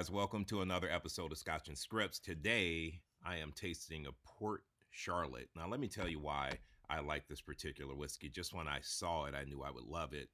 [0.00, 2.20] guys, welcome to another episode of Scotch and Scripts.
[2.20, 5.48] Today, I am tasting a Port Charlotte.
[5.56, 6.52] Now, let me tell you why
[6.88, 8.28] I like this particular whiskey.
[8.28, 10.28] Just when I saw it, I knew I would love it.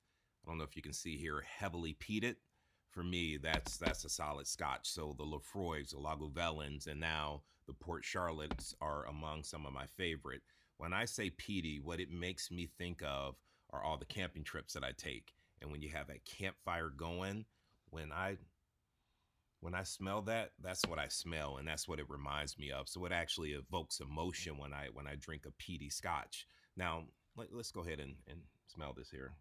[0.45, 2.37] I don't know if you can see here, heavily peated.
[2.91, 4.87] For me, that's that's a solid Scotch.
[4.87, 9.87] So the Laphroaigs, the Lagavulins, and now the Port Charlottes are among some of my
[9.87, 10.43] favorite.
[10.77, 13.37] When I say peaty, what it makes me think of
[13.71, 15.33] are all the camping trips that I take.
[15.63, 17.47] And when you have that campfire going,
[17.89, 18.37] when I
[19.65, 22.87] when I smell that, that's what I smell, and that's what it reminds me of.
[22.87, 26.47] So it actually evokes emotion when I when I drink a peaty Scotch.
[26.77, 27.05] Now
[27.35, 29.33] let, us go ahead and, and smell this here.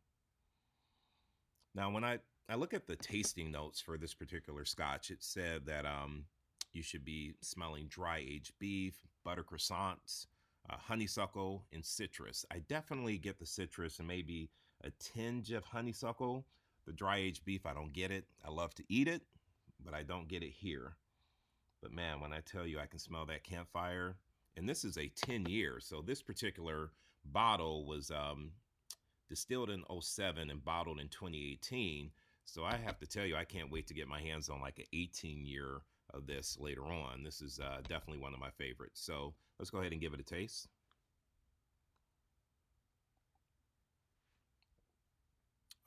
[1.75, 5.65] Now when I I look at the tasting notes for this particular Scotch, it said
[5.65, 6.23] that um,
[6.71, 10.27] you should be smelling dry aged beef, butter croissants,
[10.69, 12.45] uh, honeysuckle, and citrus.
[12.49, 14.49] I definitely get the citrus and maybe
[14.85, 16.45] a tinge of honeysuckle.
[16.85, 18.23] The dry aged beef, I don't get it.
[18.45, 19.21] I love to eat it,
[19.83, 20.97] but I don't get it here.
[21.81, 24.15] But man, when I tell you I can smell that campfire,
[24.55, 26.91] and this is a 10 year, so this particular
[27.25, 28.51] bottle was um,
[29.29, 32.11] distilled in 07 and bottled in 2018.
[32.45, 34.79] So I have to tell you, I can't wait to get my hands on like
[34.79, 35.81] an 18 year
[36.13, 37.23] of this later on.
[37.23, 39.01] This is uh, definitely one of my favorites.
[39.03, 40.67] So let's go ahead and give it a taste.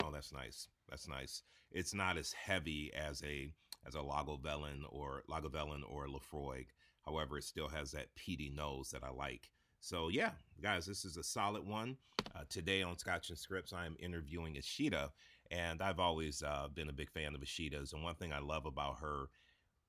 [0.03, 0.69] Oh, that's nice.
[0.89, 1.43] That's nice.
[1.73, 3.51] It's not as heavy as a
[3.87, 6.67] as a Lagavulin or Lagavulin or Laphroaig.
[7.05, 9.51] However, it still has that peaty nose that I like.
[9.81, 11.97] So yeah, guys, this is a solid one.
[12.35, 15.11] Uh, today on Scotch and Scripts, I am interviewing Ishita,
[15.51, 17.93] and I've always uh, been a big fan of Ishita's.
[17.93, 19.27] And one thing I love about her,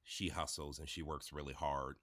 [0.04, 1.96] she hustles and she works really hard.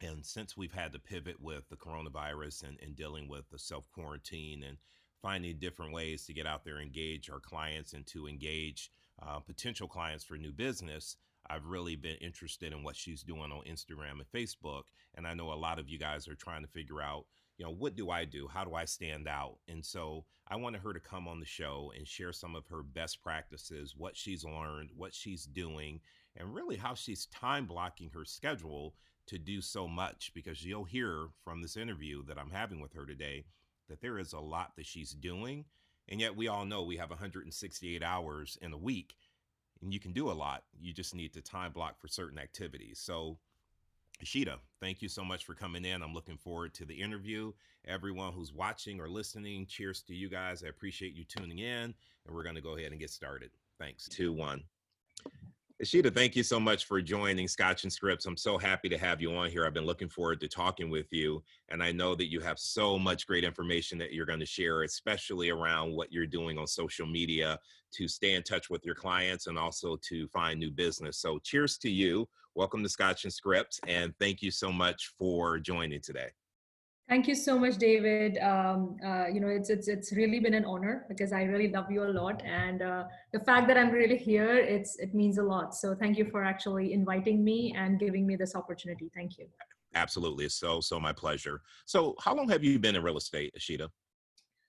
[0.00, 3.90] And since we've had to pivot with the coronavirus and, and dealing with the self
[3.90, 4.78] quarantine and
[5.20, 8.90] finding different ways to get out there, engage our clients, and to engage
[9.26, 11.16] uh, potential clients for new business,
[11.48, 14.84] I've really been interested in what she's doing on Instagram and Facebook.
[15.14, 17.24] And I know a lot of you guys are trying to figure out,
[17.56, 18.48] you know, what do I do?
[18.48, 19.58] How do I stand out?
[19.68, 22.82] And so I wanted her to come on the show and share some of her
[22.82, 26.00] best practices, what she's learned, what she's doing,
[26.36, 28.94] and really how she's time blocking her schedule
[29.26, 30.32] to do so much.
[30.34, 33.44] Because you'll hear from this interview that I'm having with her today
[33.88, 35.64] that there is a lot that she's doing.
[36.10, 39.14] And yet we all know we have 168 hours in a week
[39.82, 40.64] and you can do a lot.
[40.80, 42.98] You just need to time block for certain activities.
[42.98, 43.38] So,
[44.22, 46.02] Ishita, thank you so much for coming in.
[46.02, 47.52] I'm looking forward to the interview.
[47.86, 50.62] Everyone who's watching or listening, cheers to you guys.
[50.62, 51.94] I appreciate you tuning in,
[52.26, 53.50] and we're going to go ahead and get started.
[53.78, 54.08] Thanks.
[54.08, 54.64] Two, one.
[55.82, 58.26] Ishita, thank you so much for joining Scotch and Scripts.
[58.26, 59.64] I'm so happy to have you on here.
[59.64, 61.42] I've been looking forward to talking with you.
[61.70, 64.82] And I know that you have so much great information that you're going to share,
[64.82, 67.58] especially around what you're doing on social media
[67.92, 71.16] to stay in touch with your clients and also to find new business.
[71.16, 72.28] So, cheers to you.
[72.54, 73.80] Welcome to Scotch and Scripts.
[73.86, 76.28] And thank you so much for joining today.
[77.10, 78.38] Thank you so much, David.
[78.38, 81.90] Um, uh, you know, it's it's it's really been an honor because I really love
[81.90, 85.42] you a lot, and uh, the fact that I'm really here, it's it means a
[85.42, 85.74] lot.
[85.74, 89.10] So thank you for actually inviting me and giving me this opportunity.
[89.12, 89.46] Thank you.
[89.96, 91.62] Absolutely, it's so so my pleasure.
[91.84, 93.88] So, how long have you been in real estate, Ishita?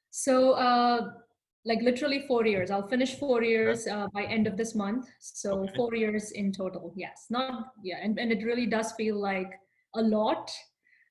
[0.09, 1.11] So, uh,
[1.63, 2.71] like literally four years.
[2.71, 5.05] I'll finish four years uh, by end of this month.
[5.19, 5.73] So okay.
[5.75, 6.91] four years in total.
[6.95, 9.51] Yes, not yeah, and and it really does feel like
[9.93, 10.49] a lot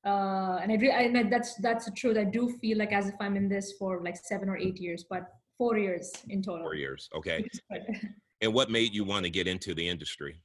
[0.06, 2.16] uh, and I, re- and that's that's the truth.
[2.16, 5.04] I do feel like as if I'm in this for like seven or eight years,
[5.08, 5.28] but
[5.58, 6.62] four years in total.
[6.62, 7.44] Four years, okay.
[8.40, 10.40] and what made you want to get into the industry?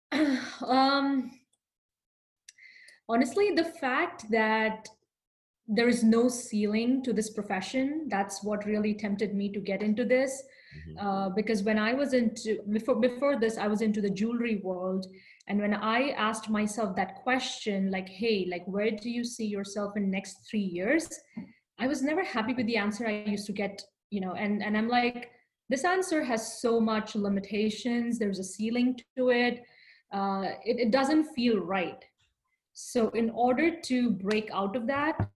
[0.66, 1.30] um,
[3.08, 4.88] honestly, the fact that
[5.68, 10.04] there is no ceiling to this profession that's what really tempted me to get into
[10.04, 10.42] this
[10.76, 11.06] mm-hmm.
[11.06, 15.06] uh, because when i was into before before this i was into the jewelry world
[15.48, 19.96] and when i asked myself that question like hey like where do you see yourself
[19.96, 21.08] in next three years?
[21.78, 24.76] I was never happy with the answer i used to get you know and and
[24.76, 25.30] i'm like
[25.68, 28.18] this answer has so much limitations.
[28.18, 29.62] There's a ceiling to it.
[30.12, 32.04] Uh, it, it doesn't feel right.
[32.74, 35.30] So in order to break out of that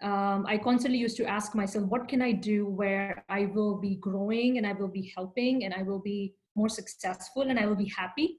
[0.00, 3.96] um, i constantly used to ask myself what can i do where i will be
[3.96, 7.74] growing and i will be helping and i will be more successful and i will
[7.74, 8.38] be happy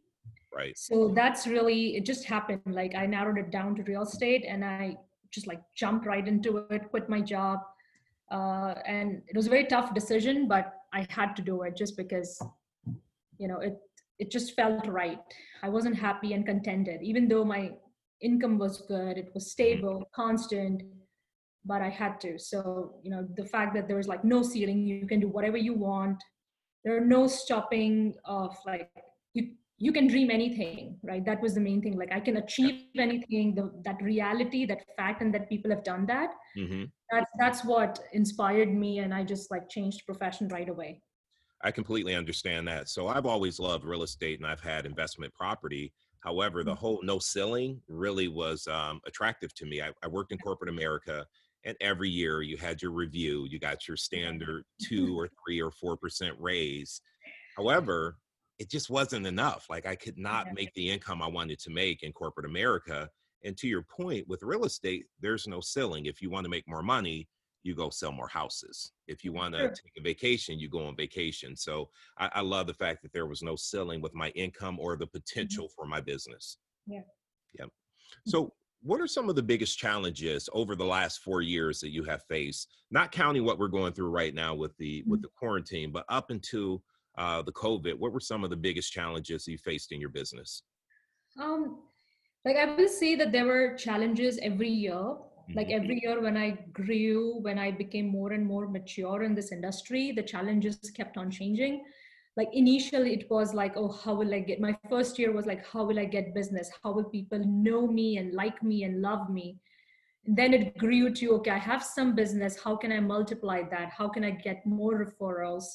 [0.54, 0.78] right.
[0.78, 4.64] So that's really it just happened like i narrowed it down to real estate and
[4.64, 4.98] i
[5.32, 7.60] just like jumped right into it quit my job
[8.32, 11.96] uh, and it was a very tough decision but i had to do it just
[11.98, 12.42] because
[13.38, 13.78] you know it
[14.20, 15.22] it just felt right.
[15.64, 17.72] I wasn't happy and contented even though my
[18.22, 20.82] income was good it was stable constant
[21.66, 22.38] but i had to.
[22.38, 25.58] So you know the fact that there was like no ceiling you can do whatever
[25.58, 26.22] you want.
[26.84, 28.90] There are no stopping of like
[29.34, 31.26] you you can dream anything right?
[31.26, 31.98] That was the main thing.
[31.98, 36.06] Like i can achieve anything the, that reality that fact and that people have done
[36.08, 36.32] that.
[36.58, 36.84] Mm-hmm.
[37.12, 41.02] that's that's what inspired me and i just like changed profession right away.
[41.62, 42.90] I completely understand that.
[42.90, 45.94] So i've always loved real estate and i've had investment property.
[46.22, 46.80] However the mm-hmm.
[46.80, 49.82] whole no ceiling really was um, attractive to me.
[49.82, 51.26] I, I worked in corporate america
[51.66, 55.72] and every year you had your review you got your standard two or three or
[55.72, 57.02] four percent raise.
[57.58, 58.18] However
[58.60, 59.66] it just wasn't enough.
[59.70, 60.54] Like I could not yeah.
[60.54, 63.10] make the income I wanted to make in corporate America.
[63.44, 66.06] And to your point, with real estate, there's no ceiling.
[66.06, 67.30] If you want to make more money,
[67.64, 68.92] you go sell more houses.
[69.08, 69.70] If you want to sure.
[69.70, 71.56] take a vacation, you go on vacation.
[71.56, 74.96] So I, I, love the fact that there was no ceiling with my income or
[74.96, 75.18] the mm-hmm.
[75.18, 75.82] potential mm-hmm.
[75.82, 76.58] for my business.
[76.86, 77.02] Yeah.
[77.54, 77.66] Yeah.
[77.66, 78.30] Mm-hmm.
[78.30, 82.04] So what are some of the biggest challenges over the last four years that you
[82.04, 85.12] have faced not counting what we're going through right now with the mm-hmm.
[85.12, 86.82] with the quarantine but up until
[87.20, 90.64] uh, the COVID, what were some of the biggest challenges you faced in your business?
[91.40, 91.80] Um,
[92.46, 94.94] like I will say that there were challenges every year.
[94.94, 95.54] Mm-hmm.
[95.54, 99.52] Like every year when I grew, when I became more and more mature in this
[99.52, 101.84] industry, the challenges kept on changing.
[102.38, 104.62] Like initially, it was like, oh, how will I get?
[104.62, 106.72] My first year was like, how will I get business?
[106.82, 109.60] How will people know me and like me and love me?
[110.26, 112.58] And then it grew to okay, I have some business.
[112.64, 113.90] How can I multiply that?
[113.90, 115.66] How can I get more referrals?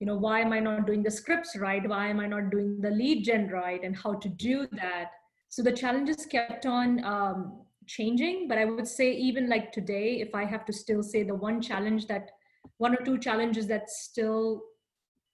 [0.00, 1.86] You know why am i not doing the scripts right?
[1.88, 3.82] Why am i not doing the lead gen right?
[3.82, 5.12] And how to do that.
[5.48, 8.48] So the challenges kept on um, changing.
[8.48, 11.60] But i would say even like today if i have to still say the one
[11.60, 12.30] challenge that
[12.78, 14.62] one or two challenges that still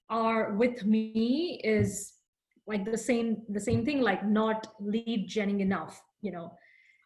[0.08, 2.14] are with me is
[2.67, 6.52] like the same the same thing like not lead genning enough you know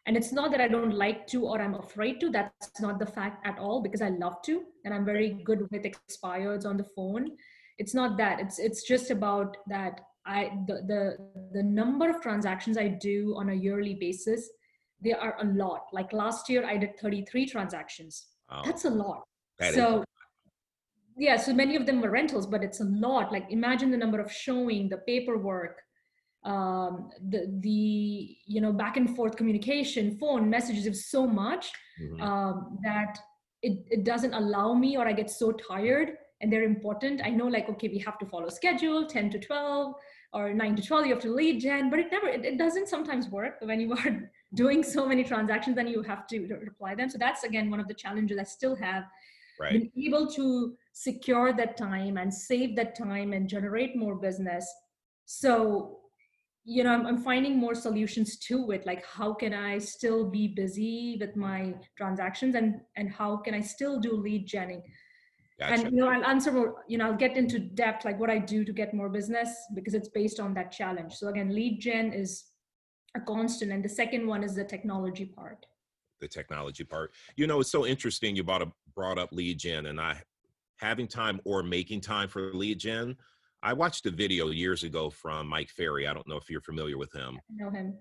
[0.05, 2.29] and it's not that i don't like to or i'm afraid to.
[2.29, 5.83] That's not the fact at all because i love to and i'm very good with
[5.83, 7.31] expireds on the phone.
[7.77, 8.39] It's not that.
[8.39, 11.01] It's it's just about that i the the,
[11.53, 14.49] the number of transactions i do on a yearly basis
[15.01, 15.85] they are a lot.
[15.93, 18.27] Like last year i did 33 transactions.
[18.51, 18.63] Wow.
[18.65, 19.23] that's a lot.
[19.59, 20.03] That so
[21.17, 23.31] yeah so many of them were rentals but it's a lot.
[23.31, 25.81] Like imagine the number of showing the paperwork
[26.43, 31.71] um, the the you know back and forth communication, phone messages, is so much
[32.01, 32.21] mm-hmm.
[32.21, 33.19] um, that
[33.61, 37.21] it, it doesn't allow me or I get so tired and they're important.
[37.23, 39.95] I know like okay, we have to follow schedule, 10 to 12
[40.31, 42.87] or 9 to 12, you have to lead gen, but it never it, it doesn't
[42.87, 47.09] sometimes work when you are doing so many transactions, then you have to reply them.
[47.09, 49.03] So that's again one of the challenges I still have.
[49.59, 49.73] Right.
[49.73, 54.65] Been able to secure that time and save that time and generate more business.
[55.25, 55.99] So
[56.65, 60.49] you know I'm, I'm, finding more solutions to it like how can i still be
[60.49, 64.81] busy with my transactions and and how can i still do lead genning?
[65.59, 65.73] Gotcha.
[65.73, 68.37] and you know i'll answer more you know i'll get into depth like what i
[68.37, 71.13] do to get more business because it's based on that challenge.
[71.13, 72.45] So again lead gen is
[73.15, 75.65] a constant and the second one is the technology part.
[76.21, 77.11] The technology part.
[77.35, 80.21] You know it's so interesting you brought up brought up lead gen and i
[80.77, 83.15] having time or making time for lead gen
[83.61, 86.07] I watched a video years ago from Mike Ferry.
[86.07, 87.39] I don't know if you're familiar with him.
[87.49, 87.97] I know him.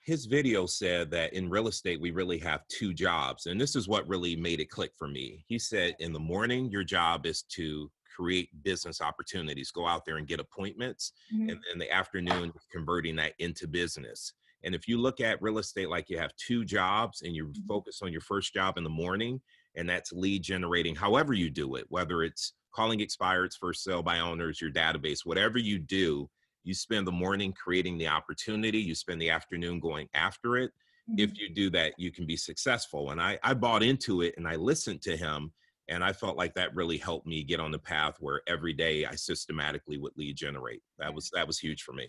[0.00, 3.46] His video said that in real estate, we really have two jobs.
[3.46, 5.44] And this is what really made it click for me.
[5.48, 10.18] He said, in the morning, your job is to create business opportunities, go out there
[10.18, 11.12] and get appointments.
[11.34, 11.50] Mm-hmm.
[11.50, 14.32] And in the afternoon, converting that into business.
[14.64, 17.66] And if you look at real estate like you have two jobs and you mm-hmm.
[17.66, 19.40] focus on your first job in the morning,
[19.74, 24.20] and that's lead generating, however you do it, whether it's calling expireds for sale by
[24.20, 26.28] owners, your database, whatever you do,
[26.64, 30.70] you spend the morning creating the opportunity, you spend the afternoon going after it.
[31.10, 31.18] Mm-hmm.
[31.18, 33.10] If you do that, you can be successful.
[33.10, 35.52] And I, I bought into it and I listened to him.
[35.88, 39.04] And I felt like that really helped me get on the path where every day
[39.04, 40.80] I systematically would lead generate.
[40.98, 42.08] That was that was huge for me.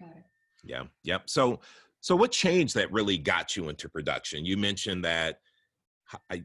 [0.00, 0.24] Got it.
[0.64, 0.84] Yeah.
[1.04, 1.28] Yep.
[1.28, 1.60] So
[2.00, 4.44] so what changed that really got you into production?
[4.44, 5.40] You mentioned that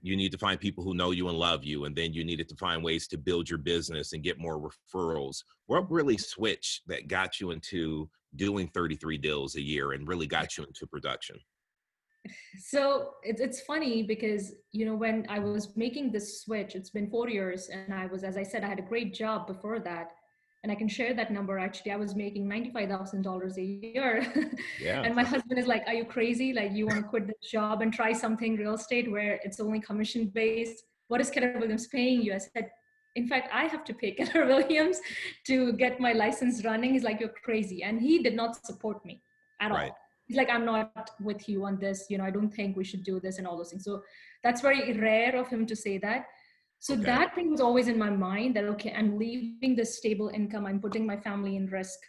[0.01, 2.49] you need to find people who know you and love you and then you needed
[2.49, 5.43] to find ways to build your business and get more referrals.
[5.67, 10.57] What really switched that got you into doing 33 deals a year and really got
[10.57, 11.37] you into production?
[12.57, 17.09] So it's, it's funny because you know when i was making this switch it's been
[17.09, 20.13] four years and i was as i said i had a great job before that
[20.63, 21.59] and I can share that number.
[21.59, 24.25] Actually, I was making ninety-five thousand dollars a year,
[24.81, 25.01] yeah.
[25.01, 26.53] and my husband is like, "Are you crazy?
[26.53, 29.81] Like, you want to quit the job and try something real estate where it's only
[29.81, 30.83] commission based?
[31.09, 32.71] What is Keller Williams paying you?" I said,
[33.15, 34.99] "In fact, I have to pay Keller Williams
[35.47, 39.21] to get my license running." He's like, "You're crazy," and he did not support me
[39.59, 39.89] at right.
[39.89, 39.97] all.
[40.27, 42.05] He's like, "I'm not with you on this.
[42.09, 44.01] You know, I don't think we should do this and all those things." So
[44.43, 46.27] that's very rare of him to say that
[46.85, 47.05] so okay.
[47.11, 50.81] that thing was always in my mind that, okay, I'm leaving this stable income, I'm
[50.85, 51.99] putting my family in risk.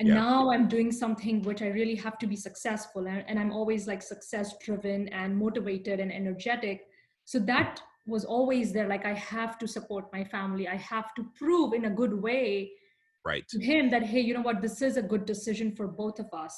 [0.00, 0.18] and Yeah.
[0.26, 3.82] now i'm doing something which i really have to be successful and, and i'm always
[3.90, 6.78] like success driven and motivated and energetic
[7.32, 7.72] so that
[8.14, 11.84] was always there like i have to support my family i have to prove in
[11.90, 12.44] a good way
[13.30, 13.46] Right.
[13.54, 16.30] to him that hey you know what this is a good decision for both of
[16.44, 16.56] us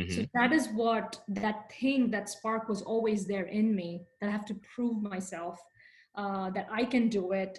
[0.00, 0.12] Mhm.
[0.16, 1.10] so that is what
[1.44, 5.56] that thing that spark was always there in me that i have to prove myself
[6.14, 7.58] uh, that i can do it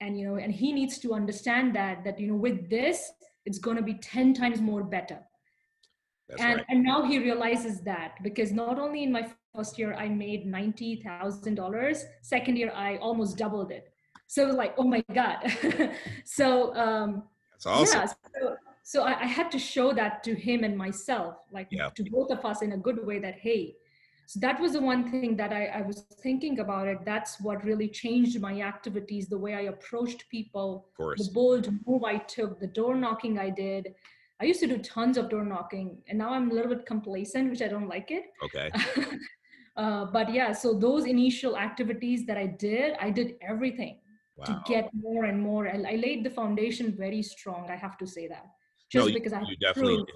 [0.00, 3.12] and you know and he needs to understand that that you know with this
[3.46, 5.18] it's going to be 10 times more better
[6.28, 6.66] That's and right.
[6.68, 12.02] and now he realizes that because not only in my first year i made $90000
[12.22, 13.92] second year i almost doubled it
[14.26, 15.38] so it was like oh my god
[16.24, 18.00] so um That's awesome.
[18.00, 21.90] yeah so, so I, I had to show that to him and myself like Yeah.
[21.96, 23.74] to both of us in a good way that hey
[24.30, 27.64] so that was the one thing that I, I was thinking about it that's what
[27.70, 31.18] really changed my activities the way i approached people Of course.
[31.26, 33.82] the bold move i took the door knocking i did
[34.40, 37.50] i used to do tons of door knocking and now i'm a little bit complacent
[37.50, 38.68] which i don't like it Okay.
[39.82, 43.96] uh, but yeah so those initial activities that i did i did everything
[44.36, 44.46] Wow.
[44.46, 48.06] to get more and more and i laid the foundation very strong i have to
[48.06, 48.46] say that
[48.94, 50.06] No, just you- because i you definitely prove,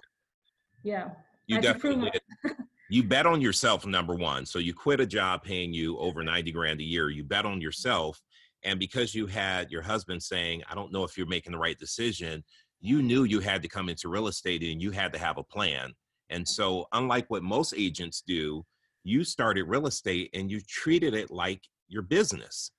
[0.92, 1.06] yeah
[1.48, 2.56] You I had to prove definitely did.
[2.94, 4.46] You bet on yourself, number one.
[4.46, 7.10] So you quit a job paying you over 90 grand a year.
[7.10, 8.22] You bet on yourself.
[8.62, 11.76] And because you had your husband saying, I don't know if you're making the right
[11.76, 12.44] decision,
[12.78, 15.42] you knew you had to come into real estate and you had to have a
[15.42, 15.92] plan.
[16.30, 16.52] And mm-hmm.
[16.52, 18.64] so, unlike what most agents do,
[19.02, 22.70] you started real estate and you treated it like your business.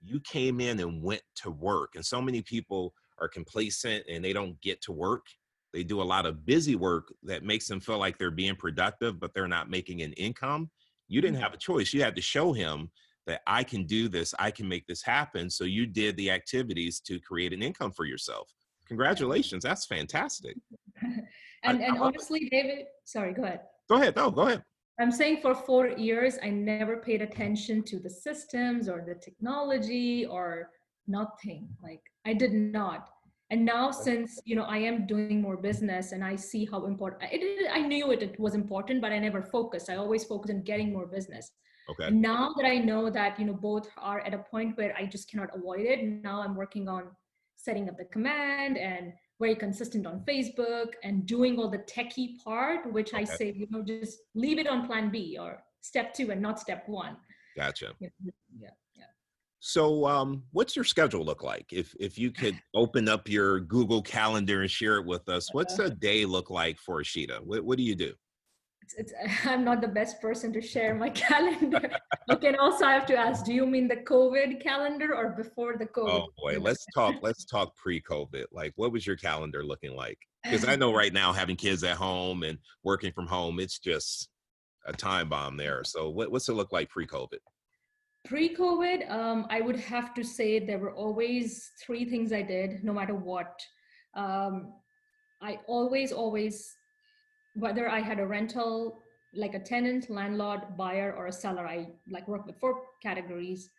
[0.00, 1.96] You came in and went to work.
[1.96, 5.24] And so many people are complacent and they don't get to work
[5.72, 9.20] they do a lot of busy work that makes them feel like they're being productive
[9.20, 10.70] but they're not making an income
[11.10, 11.42] you didn't mm-hmm.
[11.42, 11.92] have a choice.
[11.92, 12.90] You had to show him
[13.26, 14.32] that i can do this.
[14.38, 15.50] I can make this happen.
[15.50, 18.48] So you did the activities to create an income for yourself.
[18.88, 19.62] Congratulations.
[19.62, 20.56] That's fantastic.
[21.62, 22.00] And I and it.
[22.00, 23.60] honestly david sorry go ahead.
[23.86, 24.16] Go ahead.
[24.16, 24.62] No go ahead.
[24.98, 30.24] I'm saying for four years i never paid attention to the systems or the technology
[30.24, 30.70] or
[31.06, 31.68] nothing.
[31.82, 33.10] Like i did not
[33.50, 37.22] and now since you know i am doing more business and i see how important
[37.32, 39.90] it, i knew it, it was important but i never focused.
[39.90, 41.50] I always focused on getting more business.
[41.90, 42.06] Okay.
[42.06, 45.04] And now that i know that you know both are at a point where i
[45.06, 47.08] just cannot avoid it now i'm working on
[47.56, 52.92] setting up the command and very consistent on facebook and doing all the techie part
[52.92, 56.40] which i say you know just leave it on plan b or step two and
[56.40, 57.16] not step one.
[57.56, 57.92] Gotcha.
[58.00, 58.70] Yeah
[59.60, 64.02] so um, what's your schedule look like if if you could open up your google
[64.02, 67.76] calendar and share it with us what's a day look like for ishita what, what
[67.76, 68.12] do you do
[68.82, 69.12] it's, it's
[69.46, 71.90] i'm not the best person to share my calendar
[72.30, 75.76] okay and also i have to ask do you mean the covid calendar or before
[75.76, 77.16] the covid Oh boy, let's talk.
[77.22, 78.46] Let's talk pre-COVID.
[78.52, 80.18] Like, what was your calendar looking like?
[80.42, 84.28] Because I know right now, having kids at home and working from home, it's just
[84.86, 85.84] a time bomb there.
[85.84, 87.38] So, what, what's it look like pre-COVID?
[88.24, 92.92] Pre-covid um, i would have to say there were always three things i did no
[92.92, 93.60] matter what.
[94.14, 94.72] Um,
[95.40, 96.76] i always always
[97.54, 99.02] whether i had a rental
[99.34, 103.70] like a tenant landlord buyer or a seller i like work with four categories.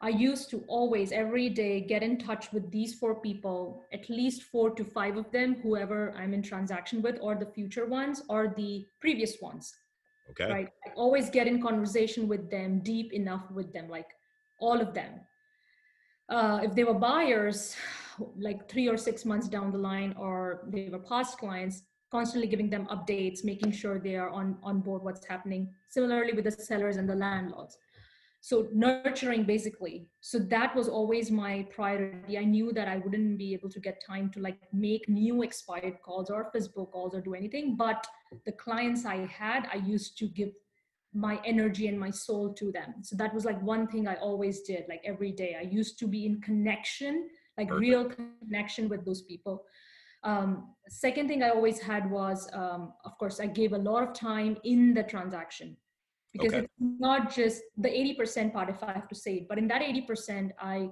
[0.00, 4.42] I used to always every day get in touch with these four people at least
[4.42, 8.52] four to five of them whoever i'm in transaction with or the future ones or
[8.54, 9.72] the previous ones
[10.30, 10.50] Okay.
[10.50, 10.68] right?
[10.86, 14.08] I always get in conversation with them deep enough with them like
[14.60, 15.20] all of them.
[16.28, 17.76] Uh, if they were buyers
[18.36, 22.70] like three or six months down the line or they were past clients constantly giving
[22.70, 25.72] them updates making sure they are on on board what's happening.
[25.88, 27.76] Similarly with the sellers and the landlords
[28.44, 30.06] so nurturing basically.
[30.20, 32.36] So that was always my priority.
[32.36, 35.96] I knew that i wouldn't be able to get time to like make new expired
[36.02, 37.74] calls or facebook calls or do anything.
[37.74, 38.06] But
[38.44, 40.50] the clients i had i used to give
[41.14, 42.90] my energy and my soul to them.
[43.00, 45.56] So that was like one thing i always did like every day.
[45.58, 47.86] I used to be in connection like Perfect.
[47.86, 48.04] real
[48.44, 49.64] connection with those people.
[50.22, 54.12] Um, second thing i always had was um, of course i gave a lot of
[54.12, 55.78] time in the transaction
[56.34, 56.64] because Okay.
[56.64, 59.82] it's not just the 80% part if i have to say it but in that
[59.82, 60.90] 80% i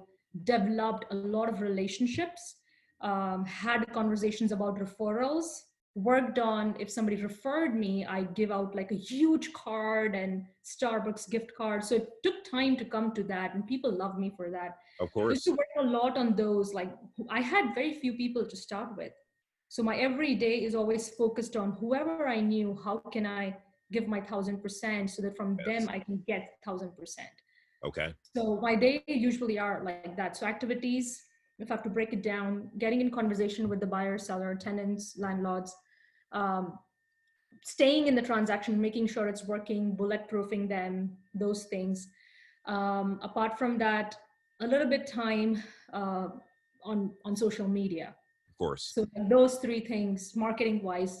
[0.51, 2.55] developed a lot of relationships
[3.01, 5.47] um, had conversations about referrals
[5.95, 11.29] worked on if somebody referred me i give out like a huge card and starbucks
[11.29, 14.49] gift card so it took time to come to that and people love me for
[14.49, 15.43] that Of I used course.
[15.43, 16.73] to work a lot on those.
[16.79, 16.91] Like
[17.39, 19.13] I had very few people to start with.
[19.75, 23.43] So my every day is always focused on whoever I knew, how can I
[23.93, 25.67] give my thousand percent so that from Yes.
[25.69, 27.35] them I can get thousand percent.
[27.87, 28.09] Okay.
[28.35, 30.35] So my day usually are like that.
[30.37, 31.23] So activities,
[31.59, 35.15] if I have to break it down, getting in conversation with the buyer, seller, tenants,
[35.17, 35.75] landlords,
[36.31, 36.79] um,
[37.63, 42.07] staying in the transaction, making sure it's working, bulletproofing them, those things.
[42.65, 44.17] Um, apart from that,
[44.61, 46.27] a little bit time uh,
[46.83, 48.15] on on social media.
[48.49, 48.91] Of course.
[48.95, 51.15] So those three things, marketing wise,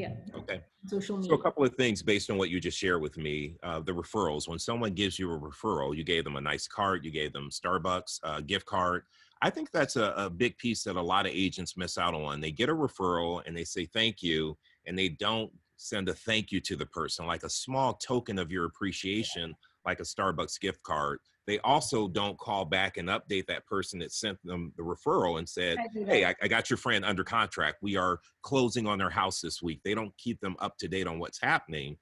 [0.00, 0.12] yeah.
[0.34, 0.60] Okay.
[0.86, 1.30] Social media.
[1.30, 3.56] So a couple of things based on what you just shared with me.
[3.62, 4.48] Uh, the referrals.
[4.48, 7.50] When someone gives you a referral, you gave them a nice card, you gave them
[7.50, 9.02] Starbucks uh, gift card.
[9.42, 12.40] I think that's a, a big piece that a lot of agents miss out on.
[12.40, 16.52] They get a referral and they say thank you, and they don't send a thank
[16.52, 19.54] you to the person, like a small token of your appreciation,
[19.86, 21.20] like a Starbucks gift card.
[21.50, 25.48] They also don't call back and update that person that sent them the referral and
[25.48, 27.78] said, Hey, I, I, got your friend under contract.
[27.82, 29.80] We are closing on their house this week.
[29.84, 31.96] They don't keep them up to date on what's happening.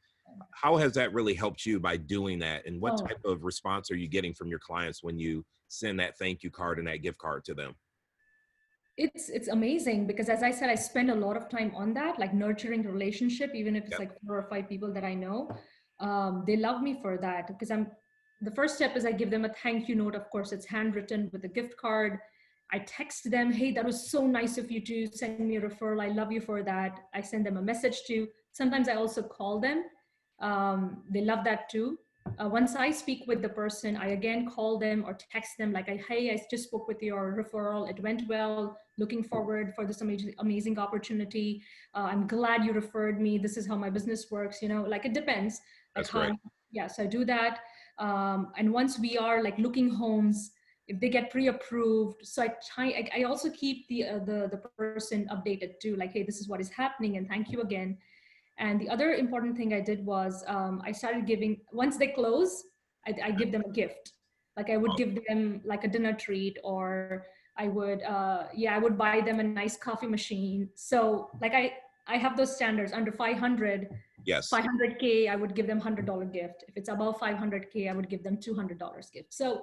[0.53, 2.67] How has that really helped you by doing that?
[2.67, 3.07] And what oh.
[3.07, 6.51] type of response are you getting from your clients when you send that thank you
[6.51, 7.75] card and that gift card to them?
[8.99, 12.19] it's it's amazing because as i said i spend a lot of time on that
[12.19, 14.01] like nurturing the relationship even if it's yep.
[14.01, 15.49] like four or five people that i know
[16.01, 17.87] um, they love me for that because i'm
[18.41, 21.29] the first step is i give them a thank you note of course it's handwritten
[21.33, 22.19] with a gift card
[22.73, 26.03] i text them hey that was so nice of you to send me a referral
[26.03, 29.61] i love you for that i send them a message too sometimes i also call
[29.61, 29.85] them
[30.41, 31.99] um, they love that too
[32.39, 35.89] uh, once I speak with the person, I again call them or text them like,
[35.89, 37.89] "Hey, I just spoke with your referral.
[37.89, 38.77] It went well.
[38.99, 41.63] Looking forward for this amazing, amazing opportunity.
[41.95, 43.39] Uh, I'm glad you referred me.
[43.39, 44.61] This is how my business works.
[44.63, 45.61] You know, like it depends.
[45.95, 46.39] That's like right.
[46.71, 47.61] Yes, I do that.
[47.99, 50.53] Um, and once we are like looking homes,
[50.87, 53.09] if they get pre-approved, so I try.
[53.15, 55.97] I, also keep the uh, the the person updated too.
[55.97, 57.99] Like, hey, this is what is happening, and thank you again
[58.59, 62.65] and the other important thing I did was um, I started giving, once they close,
[63.07, 64.13] I, I, give them a gift.
[64.57, 67.25] Like I would give them like a dinner treat or
[67.57, 70.69] I would, uh, yeah, I would buy them a nice coffee machine.
[70.75, 71.73] So like I,
[72.09, 73.89] I have those standards under 500,
[74.29, 76.65] yes, 500K, I would give them $100 gift.
[76.69, 79.35] If it's above 500K, I would give them $200 gift.
[79.35, 79.63] So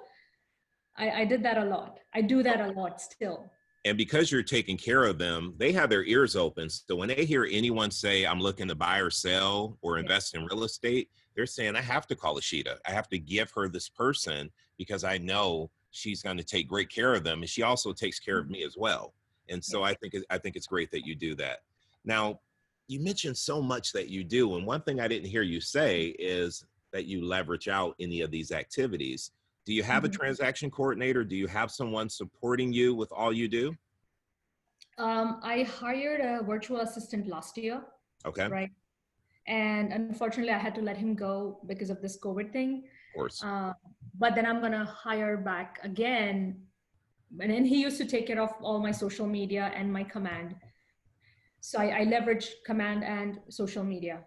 [0.98, 2.00] I, I did that a lot.
[2.14, 3.52] I do that a lot still
[3.86, 7.24] and because you're taking care of them they have their ears open so when they
[7.24, 11.46] hear anyone say i'm looking to buy or sell or invest in real estate they're
[11.46, 15.18] saying i have to call ishita i have to give her this person because i
[15.18, 18.46] know she's going to take great care of them and she also takes care of
[18.46, 18.54] mm-hmm.
[18.54, 19.14] me as well
[19.50, 21.60] and so i think i think it's great that you do that
[22.04, 22.40] now
[22.88, 26.16] you mentioned so much that you do and one thing i didn't hear you say
[26.20, 29.32] is that you leverage out any of these activities
[29.66, 30.16] do you have a mm-hmm.
[30.16, 31.24] transaction coordinator?
[31.24, 33.76] Do you have someone supporting you with all you do?
[34.98, 37.82] Um, I hired a virtual assistant last year.
[38.26, 38.48] Okay.
[38.48, 38.72] Right.
[39.48, 42.84] And unfortunately, I had to let him go because of this COVID thing.
[43.10, 43.44] Of course.
[43.44, 43.74] Uh,
[44.18, 46.62] but then I'm going to hire back again.
[47.40, 50.56] And then he used to take care of all my social media and my command.
[51.66, 54.20] So I, I leverage command and social media.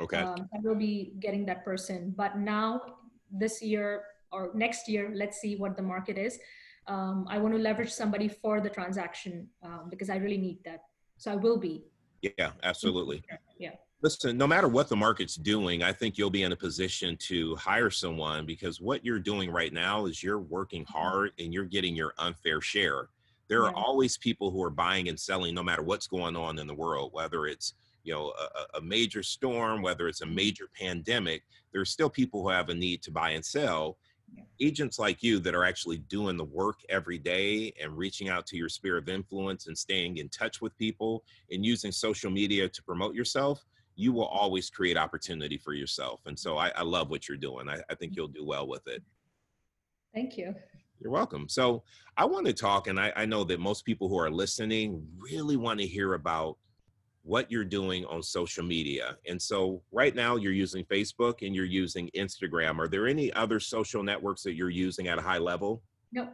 [0.00, 0.18] Okay.
[0.18, 2.14] Um, I will be getting that person.
[2.16, 2.80] But now,
[3.32, 6.38] this year, or next year, let's see what the market is.
[6.86, 10.84] Um, I want to leverage somebody for the transaction um, because I really need that.
[11.16, 11.82] So I will be.
[12.22, 13.24] Yeah, absolutely.
[13.58, 13.72] Yeah.
[14.00, 17.56] Listen, no matter what the market's doing, I think you'll be in a position to
[17.56, 21.96] hire someone because what you're doing right now is you're working hard and you're getting
[21.96, 23.08] your unfair share.
[23.48, 26.66] There are always people who are buying and selling no matter what's going on in
[26.66, 30.36] the world, whether it's you know a, a, major storm whether it's a mm-hmm.
[30.36, 33.98] major pandemic there's still people who have a need to buy and sell
[34.60, 38.56] agents like you that are actually doing the work every day and reaching out to
[38.56, 42.82] your sphere of influence and staying in touch with people and using social media to
[42.82, 46.20] promote yourself, you will always create opportunity for yourself.
[46.26, 47.68] And so I, I love what you're doing.
[47.68, 49.02] I, I think you'll do well with it.
[50.14, 50.54] Thank you.
[51.00, 51.48] You're welcome.
[51.48, 51.82] So
[52.16, 55.56] I want to talk, and I, I know that most people who are listening really
[55.56, 56.56] want to hear about
[57.22, 59.16] what you're doing on social media.
[59.28, 62.78] And so right now you're using Facebook and you're using Instagram.
[62.78, 65.82] Are there any other social networks that you're using at a high level?
[66.10, 66.32] Nope.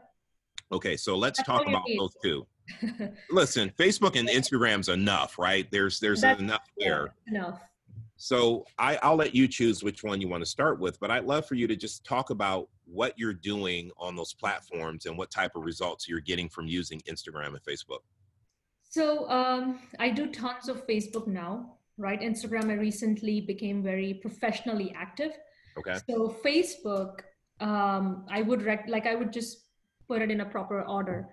[0.73, 2.47] Okay, so let's That's talk about those two.
[3.31, 5.71] Listen, Facebook and Instagram's enough, right?
[5.71, 7.15] There's there's That's, enough there.
[7.27, 7.61] Enough.
[8.17, 11.25] So I, I'll let you choose which one you want to start with, but I'd
[11.25, 15.31] love for you to just talk about what you're doing on those platforms and what
[15.31, 18.01] type of results you're getting from using Instagram and Facebook.
[18.83, 22.21] So um, I do tons of Facebook now, right?
[22.21, 25.33] Instagram, I recently became very professionally active.
[25.77, 25.99] Okay.
[26.09, 27.21] So Facebook,
[27.61, 29.65] um, I would rec- like I would just
[30.07, 31.29] put it in a proper order.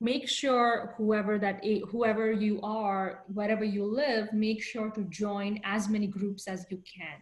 [0.00, 5.88] Make sure whoever that whoever you are, wherever you live, make sure to join as
[5.88, 7.20] many groups as you can.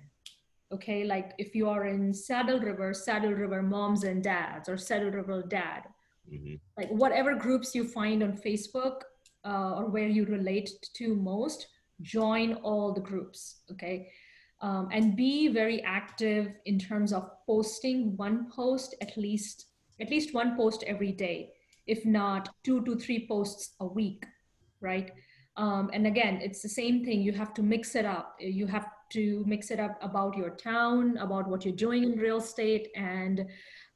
[0.72, 5.10] Okay, like if you are in Saddle River, Saddle River moms and dads, or Saddle
[5.10, 5.82] River dad,
[6.32, 6.54] mm-hmm.
[6.76, 9.02] like whatever groups you find on facebook
[9.44, 11.66] uh, or where you relate to most
[12.02, 14.08] join all the groups okay?
[14.62, 19.66] Um, and be very active in terms of posting one post at least
[20.00, 21.52] at least one post every day.
[21.86, 24.24] If not two to three posts a week
[24.82, 25.10] right?
[25.56, 27.22] Um, and again it's the same thing.
[27.22, 28.36] You have to mix it up.
[28.38, 32.38] You have to mix it up about your town about what you're doing in real
[32.38, 33.46] estate and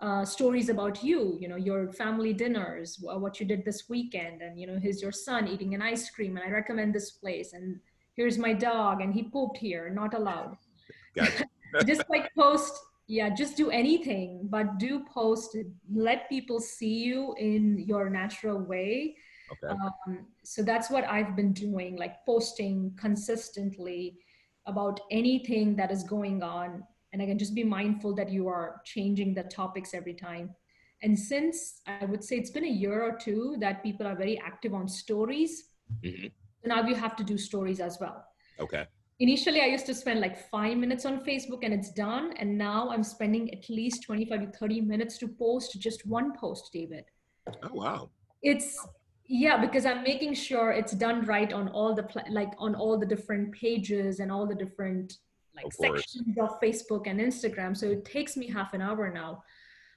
[0.01, 4.59] uh, stories about you you know your family dinners what you did this weekend and
[4.61, 7.81] you know here's your son eating an ice cream and i recommend this place and
[8.15, 10.57] here's my dog and he pooped here not allowed
[11.17, 11.45] gotcha.
[11.87, 15.57] just like post yeah just do anything but do post
[15.93, 19.17] let people see you in your natural way
[19.53, 19.75] okay.
[19.75, 24.19] Um, so that's what i've been doing like posting consistently
[24.67, 26.83] about anything that is going on.
[27.13, 30.55] And again just be mindful that you are changing the topics every time.
[31.03, 34.39] And since i would say it's been a year or two that people are very
[34.39, 35.65] active on stories
[36.03, 36.29] mm-hmm.
[36.65, 38.25] now you have to do stories as well.
[38.59, 38.87] Okay.
[39.21, 42.33] Initially i used to spend like five minutes on facebook and it's done.
[42.39, 46.71] And now i'm spending at least 25 to 30 minutes to post just one post
[46.73, 47.05] david.
[47.63, 48.11] Oh wow.
[48.43, 48.87] It's
[49.27, 52.99] yeah because i'm making sure it's done right on all the pl- like on all
[52.99, 55.19] the different pages and all the different
[55.57, 57.77] like of sections of facebook and instagram.
[57.77, 59.43] So it takes me half an hour now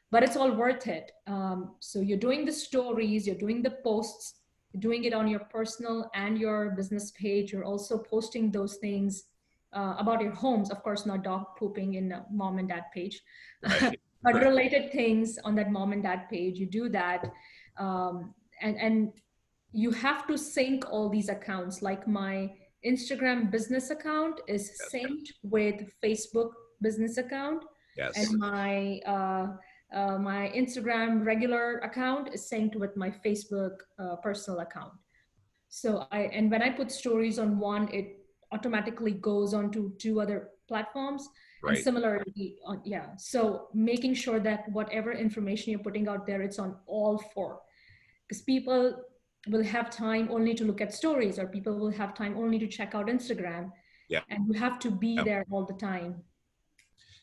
[0.09, 1.11] but it's all worth it.
[1.27, 4.35] Um, so you're doing the stories you're doing the posts
[4.79, 7.51] doing it on your personal and your business page.
[7.51, 9.23] You're also posting those things
[9.73, 10.69] uh, about your homes.
[10.69, 13.21] Of course not dog pooping in mom and dad page.
[13.63, 13.99] Right.
[14.23, 17.31] but related things on that mom and dad page you do that.
[17.77, 19.11] Um, and and
[19.71, 21.81] you have to sync all these accounts.
[21.81, 22.51] Like my
[22.85, 27.63] instagram business account is synced with facebook business account.
[27.97, 28.15] Yes.
[28.15, 29.47] and my uh,
[29.91, 34.93] uh, my instagram regular account is synced with my facebook uh, personal account.
[35.69, 38.19] So i and when i put stories on one it
[38.51, 41.27] automatically goes on to two other platforms.
[41.63, 41.75] Right.
[41.75, 43.07] and similarly on yeah.
[43.17, 47.61] So making sure that whatever information you're putting out there it's on all four
[48.27, 48.95] because people
[49.47, 52.67] will have time only to look at stories or people will have time only to
[52.67, 53.71] check out instagram.
[54.09, 54.21] Yeah.
[54.29, 55.23] And you have to be yeah.
[55.23, 56.21] there all the time.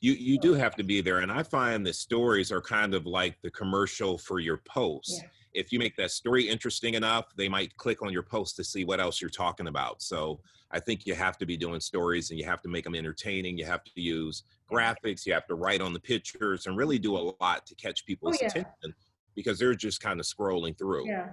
[0.00, 3.06] You you do have to be there and i find that stories are kind of
[3.06, 5.28] like the commercial for your post yeah.
[5.54, 8.84] if you make that story interesting enough they might click on your post to see
[8.84, 10.02] what else you're talking about.
[10.02, 10.40] So
[10.72, 13.56] i think you have to be doing stories and you have to make them entertaining.
[13.56, 15.24] You have to use graphics.
[15.24, 18.36] You have to write on the pictures and really do a lot to catch people's
[18.36, 18.48] oh, yeah.
[18.48, 18.94] attention
[19.34, 21.06] because they're just kind of scrolling through.
[21.06, 21.30] Yeah,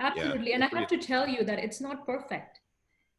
[0.00, 0.50] absolutely.
[0.50, 0.54] Yeah.
[0.56, 2.60] And I have to tell you that it's not perfect.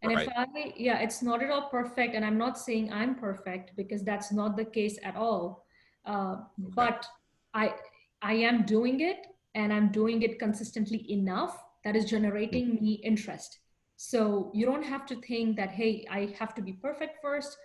[0.01, 0.27] And right.
[0.27, 2.15] if I, yeah, it's not at all perfect.
[2.15, 5.65] And I'm not saying I'm perfect because that's not the case at all.
[6.05, 6.73] Uh, okay.
[6.75, 7.05] But
[7.53, 7.73] I,
[8.21, 12.85] I am doing it and I'm doing it consistently enough that is generating mm-hmm.
[12.85, 13.59] me interest.
[13.95, 17.57] So you don't have to think that, hey, I have to be perfect first.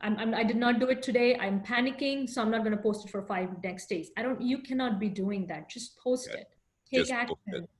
[0.00, 1.36] I'm, I'm, i did not do it today.
[1.36, 4.10] I'm panicking, so I'm not going to post it for five next days.
[4.16, 4.40] I don't.
[4.40, 5.70] You cannot be doing that.
[5.70, 6.48] Just post it.
[6.90, 7.36] Take Just action.
[7.46, 7.70] It.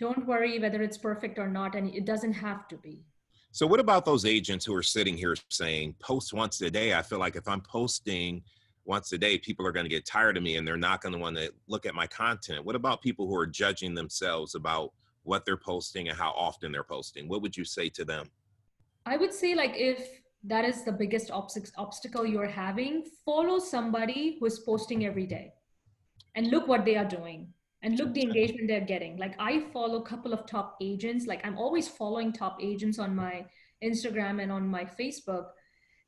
[0.00, 3.04] Don't worry whether it's perfect or not, and it doesn't have to be.
[3.52, 6.94] So, what about those agents who are sitting here saying, "Post once a day"?
[6.94, 8.42] I feel like if I'm posting
[8.84, 11.12] once a day, people are going to get tired of me, and they're not going
[11.12, 12.64] to want to look at my content.
[12.64, 14.92] What about people who are judging themselves about
[15.24, 17.28] what they're posting and how often they're posting?
[17.28, 18.30] What would you say to them?
[19.04, 23.04] I would say, like, if that is the biggest obstacle you're having.
[23.24, 25.52] Follow somebody who's posting every day
[26.34, 29.16] and look what they are doing and look the engagement they're getting.
[29.16, 31.26] Like i follow a couple of top agents.
[31.26, 33.44] Like i'm always following top agents on my
[33.82, 35.46] instagram and on my facebook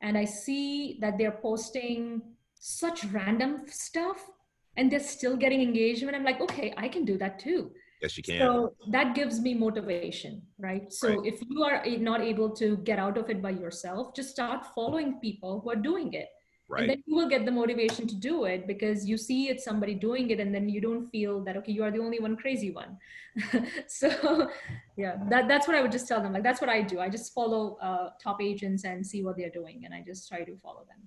[0.00, 2.20] and i see that they're posting
[2.58, 4.28] such random stuff
[4.76, 6.16] and they're still getting engagement.
[6.16, 8.38] I'm like okay i can do that too Yes, you can.
[8.38, 10.92] So that gives me motivation, right?
[10.92, 11.26] So right.
[11.26, 15.20] if you are not able to get out of it by yourself, just start following
[15.20, 16.28] people who are doing it.
[16.68, 16.82] Right.
[16.82, 19.92] And then you will get the motivation to do it because you see it's somebody
[19.92, 22.70] doing it and then you don't feel that okay you are the only one crazy
[22.70, 22.96] one
[23.88, 24.48] so
[24.96, 27.08] yeah that, that's what i would just tell them like that's what i do i
[27.08, 30.56] just follow uh, top agents and see what they're doing and i just try to
[30.58, 30.98] follow them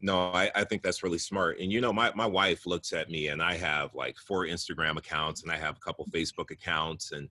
[0.00, 1.58] no, I, I think that's really smart.
[1.58, 4.96] And you know, my, my wife looks at me and I have like four Instagram
[4.96, 7.28] accounts and I have a couple Facebook accounts and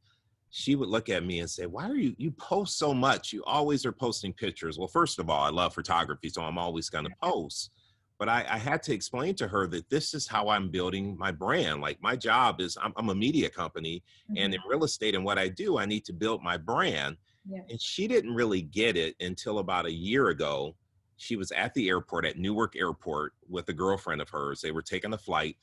[0.49, 3.33] she would look at me and say, Why are you you post so much?
[3.33, 4.77] You always are posting pictures.
[4.77, 7.71] Well, first of all, I love photography, so I'm always gonna post.
[8.19, 11.31] But I, I had to explain to her that this is how I'm building my
[11.31, 11.81] brand.
[11.81, 14.43] Like my job is I'm, I'm a media company mm-hmm.
[14.43, 17.17] and in real estate and what I do, I need to build my brand.
[17.47, 17.61] Yeah.
[17.69, 20.75] And she didn't really get it until about a year ago
[21.17, 24.61] she was at the airport at Newark Airport with a girlfriend of hers.
[24.61, 25.57] They were taking a flight.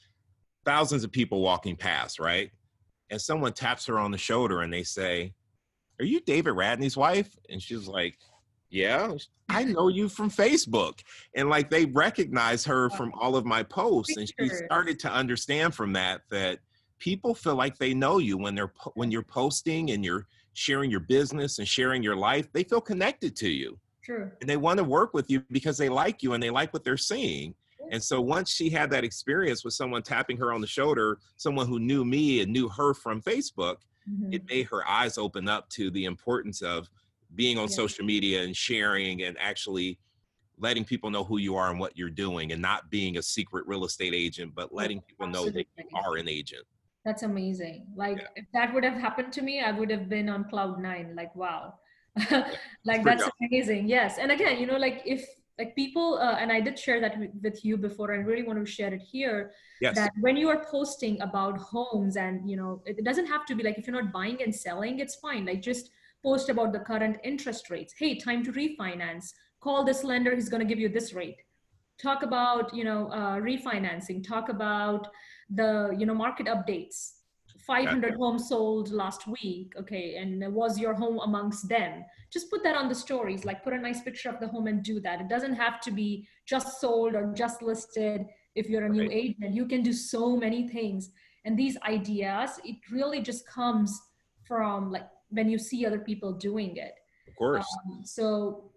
[0.65, 2.51] thousands of people walking past, right?
[3.11, 5.35] And someone taps her on the shoulder and they say,
[6.01, 7.37] Are you David Radney's wife?
[7.51, 8.19] And she's like,
[8.71, 9.13] Yeah,
[9.49, 11.01] I know you from Facebook.
[11.37, 14.17] And like they recognize her from all of my posts.
[14.17, 16.61] And she started to understand from that that
[16.99, 21.01] people feel like they know you when they're when you're posting and you're sharing your
[21.01, 23.79] business and sharing your life, they feel connected to you.
[24.05, 24.31] True.
[24.41, 26.85] And they want to work with you because they like you and they like what
[26.85, 27.55] they're seeing.
[27.91, 31.67] And so once she had that experience with someone tapping her on the shoulder, someone
[31.67, 33.77] who knew me and knew her from Facebook,
[34.09, 34.33] mm-hmm.
[34.33, 36.89] it made her eyes open up to the importance of
[37.35, 37.75] being on yeah.
[37.75, 39.99] social media and sharing and actually
[40.59, 43.67] letting people know who you are and what you're doing and not being a secret
[43.67, 46.65] real estate agent, but letting people know that you are an agent.
[47.05, 47.87] That's amazing.
[47.97, 48.27] Like yeah.
[48.37, 51.15] if that would have happened to me, I would have been on cloud nine.
[51.15, 51.75] Like, wow.
[52.85, 53.89] like that's amazing.
[53.89, 54.19] Yes.
[54.19, 55.27] And again, you know, like if
[55.59, 58.67] like people uh, and i did share that with you before i really want to
[58.71, 59.95] share it here yes.
[59.95, 63.63] that when you are posting about homes and you know it doesn't have to be
[63.63, 65.45] like if you're not buying and selling it's fine.
[65.47, 65.91] Like just
[66.23, 67.95] post about the current interest rates.
[67.97, 69.33] Hey time to refinance.
[69.61, 71.41] Call this lender he's going to give you this rate.
[72.01, 74.27] Talk about you know uh, refinancing.
[74.27, 75.09] Talk about
[75.51, 77.13] the you know market updates
[77.67, 82.05] 500 homes sold last week okay and was your home amongst them?
[82.31, 84.83] Just put that on the stories like put a nice picture of the home and
[84.83, 85.21] do that.
[85.21, 89.13] It doesn't have to be just sold or just listed if you're a new right.
[89.13, 89.55] agent.
[89.55, 91.11] You can do so many things.
[91.45, 93.99] And these ideas it really just comes
[94.47, 96.95] from like when you see other people doing it.
[97.29, 97.67] Of course.
[97.87, 98.71] Um, so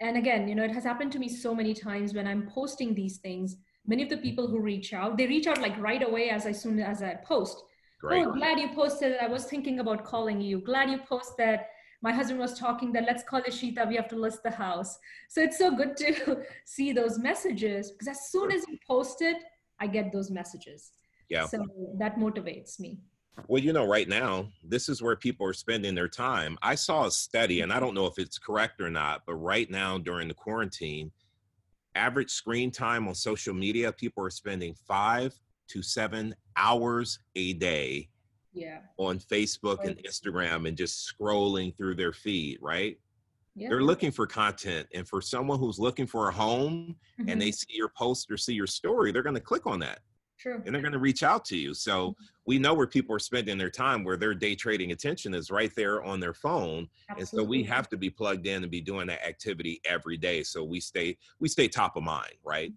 [0.00, 2.94] and again you know it has happened to me so many times when i'm posting
[2.94, 3.56] these things.
[3.86, 6.60] Many of the people who reach out they reach out like right away as, as
[6.62, 7.64] soon as i post
[8.00, 8.26] Great.
[8.26, 9.18] oh glad you posted it.
[9.22, 11.60] i was thinking about calling you glad you posted
[12.02, 14.98] my husband was talking that let's call Ishita, we have to list the house.
[15.28, 19.36] So it's so good to see those messages because as soon as you post it,
[19.78, 20.92] I get those messages.
[21.28, 21.46] Yeah.
[21.46, 21.64] So
[21.98, 23.00] that motivates me.
[23.48, 26.58] Well, you know, right now, this is where people are spending their time.
[26.62, 29.70] I saw a study, and I don't know if it's correct or not, but right
[29.70, 31.10] now during the quarantine,
[31.94, 35.32] average screen time on social media, people are spending five
[35.70, 38.08] to seven hours a day
[38.52, 42.98] yeah on facebook and instagram and just scrolling through their feed right
[43.54, 43.68] yeah.
[43.68, 47.28] they're looking for content and for someone who's looking for a home mm-hmm.
[47.28, 50.00] and they see your post or see your story they're going to click on that
[50.38, 50.62] True.
[50.64, 52.24] and they're going to reach out to you so mm-hmm.
[52.46, 55.72] we know where people are spending their time where their day trading attention is right
[55.76, 57.20] there on their phone Absolutely.
[57.20, 60.42] and so we have to be plugged in and be doing that activity every day
[60.42, 62.72] so we stay we stay top of mind right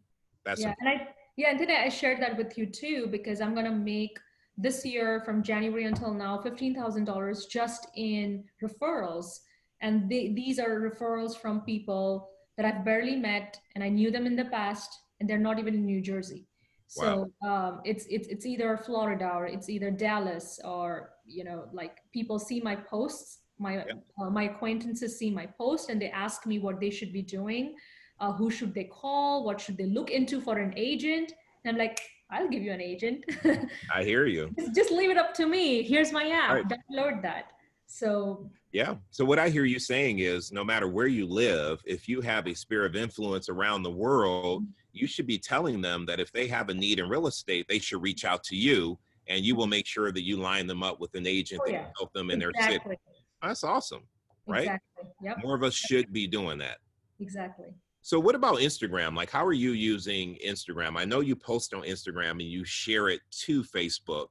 [0.45, 3.53] that's yeah and i yeah and today i shared that with you too because i'm
[3.53, 4.17] going to make
[4.57, 9.39] this year from January until now, $15,000 just in referrals.
[9.81, 14.27] And they, these are referrals from people that I've barely met and I knew them
[14.27, 16.47] in the past and they're not even in New Jersey.
[16.87, 17.69] So wow.
[17.69, 22.37] um, it's, it's, it's either Florida or it's either Dallas or, you know, like people
[22.37, 23.93] see my posts, my, yeah.
[24.21, 27.75] uh, my acquaintances see my post and they ask me what they should be doing.
[28.19, 29.43] Uh, who should they call?
[29.43, 31.33] What should they look into for an agent?
[31.65, 31.99] And I'm like,
[32.29, 33.25] I'll give you an agent.
[33.93, 34.49] I hear you.
[34.57, 35.83] Just, just, leave it up to me.
[35.83, 36.53] Here's my app.
[36.53, 36.65] Right.
[36.67, 37.51] Download that.
[37.85, 38.95] So yeah.
[39.11, 42.47] So what I hear you saying is no matter where you live, if you have
[42.47, 44.71] a sphere of influence around the world, mm-hmm.
[44.93, 47.77] you should be telling them that if they have a need in real estate, they
[47.77, 48.97] should reach out to you
[49.27, 51.71] and you will make sure that you line them up with an agent oh, that
[51.71, 51.83] yeah.
[51.83, 52.67] can help them in exactly.
[52.67, 53.01] their city.
[53.41, 54.01] That's awesome.
[54.47, 54.61] Right?
[54.61, 55.09] Exactly.
[55.21, 55.37] Yep.
[55.43, 56.77] More of us should be doing that.
[57.19, 57.67] Exactly.
[58.05, 59.15] So what about Instagram?
[59.15, 60.97] Like how are you using Instagram?
[60.97, 64.27] I know you post on Instagram and you share it to Facebook.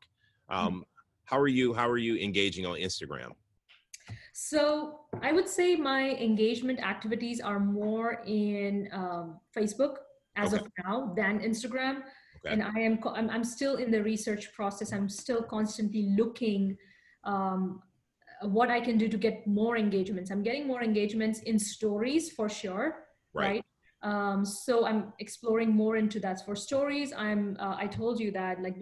[0.50, 0.66] Mm-hmm.
[0.66, 0.84] Um,
[1.24, 3.30] how are you how are you engaging on Instagram?
[4.34, 9.96] So I would say my engagement activities are more in um, Facebook
[10.36, 10.62] as okay.
[10.62, 12.02] of now than Instagram.
[12.44, 12.52] Okay.
[12.52, 14.92] And I am I'm, I'm still in the research process.
[14.92, 16.76] I'm still constantly looking
[17.24, 17.80] um,
[18.42, 20.30] what I can do to get more engagements.
[20.30, 23.64] I'm getting more engagements in stories for sure right, right?
[24.02, 27.12] Um, so i'm exploring more into that for stories.
[27.16, 28.76] I'm uh, i told you that like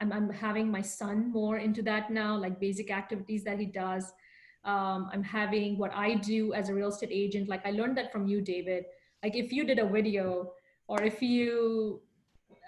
[0.00, 4.12] I'm, I'm having my son more into that now like basic activities that he does.
[4.64, 7.48] Um, i'm having what i do as a real estate agent.
[7.48, 8.84] Like i learned that from you david.
[9.22, 10.52] Like if you did a video
[10.88, 12.00] or if you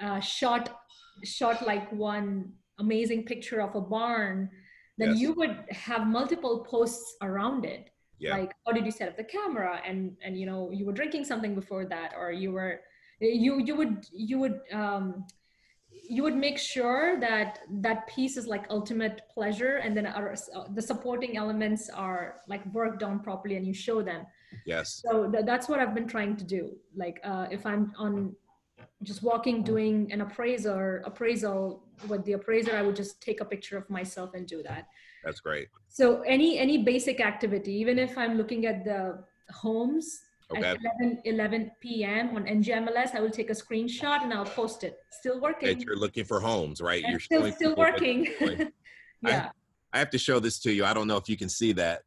[0.01, 0.81] uh, shot
[1.23, 4.51] shot like one amazing picture of a barn
[4.99, 5.21] then yes.
[5.21, 8.37] you would have multiple posts around it yeah.
[8.37, 11.25] like how did you set up the camera and and you know you were drinking
[11.25, 12.81] something before that or you were
[13.21, 15.25] you you would you would um
[16.07, 20.35] you would make sure that that piece is like ultimate pleasure and then our,
[20.75, 24.27] the supporting elements are like worked on properly and you show them.
[24.67, 25.03] Yes.
[25.05, 26.77] So th- that's what i've been trying to do.
[26.95, 28.35] Like uh, if i'm on
[29.03, 33.77] just walking doing an appraiser appraisal with the appraiser i would just take a picture
[33.77, 34.89] of myself and do that
[35.25, 40.63] that's great so any any basic activity even if i'm looking at the homes okay.
[40.63, 44.99] at 11, 11 p.m on njmls i will take a screenshot and i'll post it
[45.11, 48.29] still working that you're looking for homes right and you're still still working
[49.23, 49.51] yeah
[49.93, 51.73] I, I have to show this to you i don't know if you can see
[51.73, 52.03] that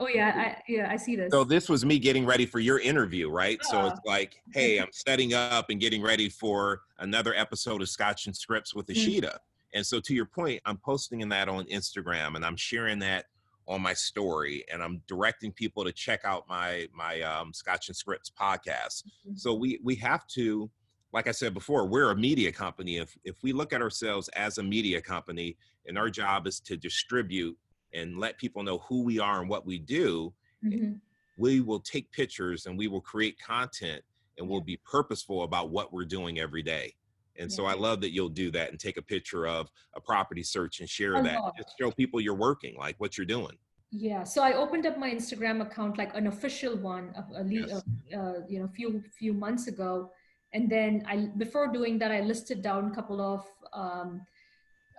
[0.00, 1.30] Oh yeah, I, yeah, I see this.
[1.32, 3.58] So this was me getting ready for your interview, right?
[3.64, 3.70] Oh.
[3.70, 8.26] So it's like, hey, I'm setting up and getting ready for another episode of Scotch
[8.26, 9.00] and Scripts with mm-hmm.
[9.00, 9.38] Mm-hmm.
[9.74, 13.26] And so to your point, I'm posting in that on Instagram and I'm sharing that
[13.66, 17.96] on my story and I'm directing people to check out my my um, Scotch and
[17.96, 19.04] Scripts podcast.
[19.04, 19.36] Mm-hmm.
[19.36, 20.70] So we we have to
[21.12, 22.96] like I said before, we're a media company.
[22.96, 26.76] If if we look at ourselves as a media company and our job is to
[26.76, 27.56] distribute
[27.94, 30.32] and let people know who we are and what we do,
[30.64, 30.94] mm-hmm.
[31.38, 34.02] we will take pictures and we will create content
[34.38, 36.94] and we'll be purposeful about what we're doing every day.
[37.38, 37.56] And yeah.
[37.56, 40.80] so I love that you'll do that and take a picture of a property search
[40.80, 41.38] and share that.
[41.56, 43.56] Just show people you're working, like what you're doing.
[43.90, 44.24] Yeah.
[44.24, 47.82] So I opened up my Instagram account, like an official one, a, a, yes.
[48.16, 50.10] uh, you know, few few months ago,
[50.52, 54.20] and then I before doing that, I listed down a couple of um,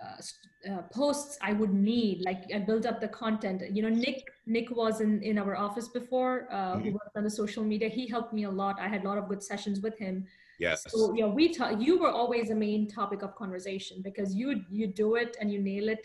[0.02, 2.22] uh, uh, posts I would need.
[2.22, 3.62] Like I built up the content.
[3.70, 6.80] You know, Nick Nick was in in our office before, uh, mm-hmm.
[6.80, 7.88] who worked on the social media.
[7.88, 8.80] He helped me a lot.
[8.80, 10.26] I had a lot of good sessions with him.
[10.60, 10.84] Yes.
[10.88, 14.86] So yeah, we ta- you were always a main topic of conversation because you you
[14.86, 16.00] do it and you nail it.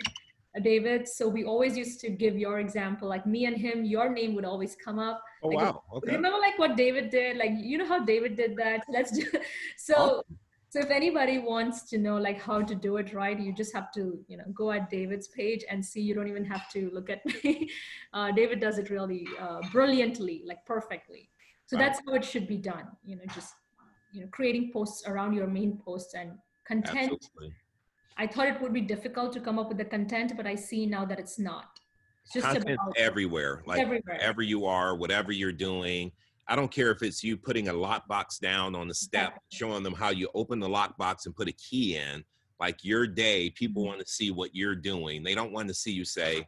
[0.56, 1.08] Uh, David.
[1.10, 4.46] So we always used to give your example, like me and him, your name would
[4.46, 5.22] always come up.
[5.44, 5.84] Oh like, wow!
[5.96, 6.16] Okay.
[6.16, 7.36] Remember like what David did?
[7.36, 8.86] Like you know how David did that.
[8.90, 9.26] Let's do.
[9.76, 10.24] So
[10.70, 13.94] so if anybody wants to know like how to do it right you just have
[13.94, 17.10] to you know go at david's page and see you don't even have to look
[17.10, 17.70] at me
[18.14, 21.30] uh, david does it really uh, brilliantly like perfectly
[21.66, 21.86] so right.
[21.86, 23.54] that's how it should be done you know just
[24.16, 26.32] you know creating posts around your main posts and
[26.66, 27.54] content Absolutely.
[28.18, 30.86] i thought it would be difficult to come up with the content but i see
[30.86, 31.80] now that it's not
[32.24, 34.18] it's just content everywhere like everywhere.
[34.18, 36.12] wherever you are whatever you're doing
[36.48, 39.94] I don't care if it's you putting a lockbox down on the step, showing them
[39.94, 42.24] how you open the lockbox and put a key in.
[42.60, 43.90] Like your day, people mm-hmm.
[43.90, 45.24] want to see what you're doing.
[45.24, 46.48] They don't want to see you say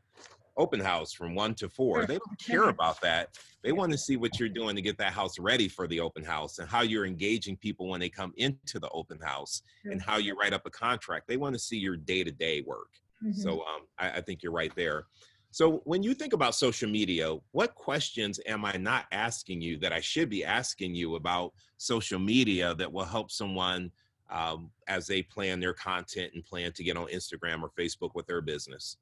[0.57, 2.05] open house from one to four.
[2.05, 3.37] They don't care about that.
[3.63, 6.23] They want to see what you're doing to get that house ready for the open
[6.23, 10.17] house and how you're engaging people when they come into the open house and how
[10.17, 11.27] you write up a contract.
[11.27, 12.89] They want to see your day to day work.
[13.23, 13.39] Mm-hmm.
[13.39, 15.05] So um, I, I think you're right there.
[15.51, 19.93] So when you think about social media, what questions am I not asking you that
[19.93, 23.91] I should be asking you about social media that will help someone
[24.29, 28.27] um, as they plan their content and plan to get on Instagram or Facebook with
[28.27, 28.97] their business?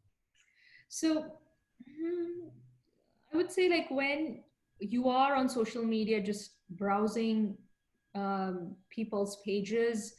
[0.88, 1.26] So
[2.06, 2.48] hmm,
[3.34, 4.44] I would say like when
[4.80, 7.58] you are on social media, just browsing
[8.14, 10.16] um, people's pages,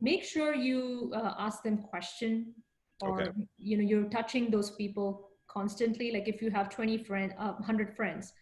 [0.00, 2.54] make sure you uh, ask them question
[3.00, 3.30] or okay.
[3.58, 7.96] you know you're touching those people constantly like if you have 20 friends uh, 100
[7.96, 8.32] friends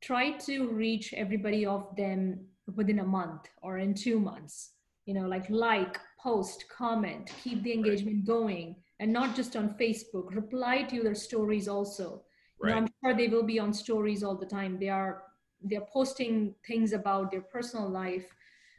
[0.00, 2.38] try to reach everybody of them
[2.76, 4.72] within a month or in two months
[5.06, 8.26] you know like like post comment keep the engagement right.
[8.26, 12.22] going and not just on facebook reply to their stories also
[12.58, 12.70] right.
[12.70, 15.24] you know, i'm sure they will be on stories all the time they are
[15.62, 18.26] they're posting things about their personal life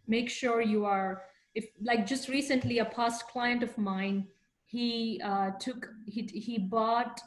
[0.07, 1.21] make sure you are
[1.53, 4.27] if like just recently a past client of mine
[4.65, 7.21] he uh, took he, he bought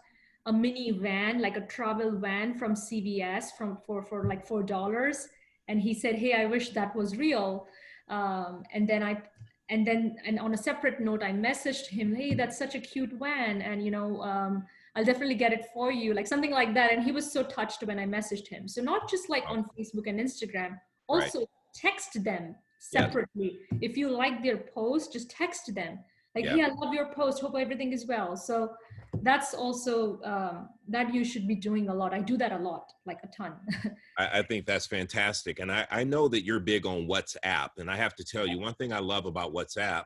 [0.48, 5.28] a mini van, like a travel van from CVS from for for like four dollars.
[5.68, 7.68] And he said, "Hey, I wish that was real."
[8.08, 9.22] Um, and then I
[9.70, 13.12] and then and on a separate note, I messaged him, "Hey, that's such a cute
[13.12, 16.90] van, and you know." Um, I'll definitely get it for you, like something like that.
[16.92, 18.66] And he was so touched when I messaged him.
[18.66, 20.76] So not just like on Facebook and Instagram,
[21.08, 21.48] also right.
[21.72, 23.60] text them separately.
[23.70, 23.78] Yeah.
[23.80, 26.00] If you like their post, just text them
[26.34, 26.54] like, yeah.
[26.56, 27.40] hey, I love your post.
[27.40, 28.36] Hope everything is well.
[28.36, 28.70] So
[29.22, 32.14] that's also um, that you should be doing a lot.
[32.14, 33.54] I do that a lot like a ton.
[34.18, 37.90] I, I, think that's fantastic and I, I know that you're big on whatsapp and
[37.90, 40.04] i have to tell you one thing i love about whatsapp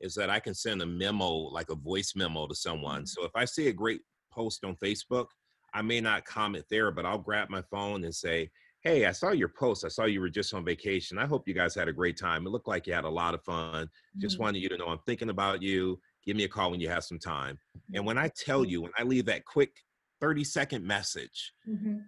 [0.00, 3.02] is that i can send a memo like a voice memo to someone.
[3.02, 3.06] Mm-hmm.
[3.06, 4.00] so if i see a great
[4.32, 5.26] post on facebook
[5.72, 8.50] i may not comment there but i'll grab my phone and say
[8.82, 9.84] hey i saw your post.
[9.84, 11.18] I saw you were just on vacation.
[11.18, 12.46] I hope you guys had a great time.
[12.46, 13.88] It looked like you had a lot of fun.
[14.18, 14.42] Just mm-hmm.
[14.42, 17.04] wanted you to know i'm thinking about you give me a call when you have
[17.04, 17.58] some time.
[17.88, 18.06] And mm-hmm.
[18.06, 19.72] when I tell you, when I leave that quick
[20.20, 21.98] 30 second message, mm-hmm.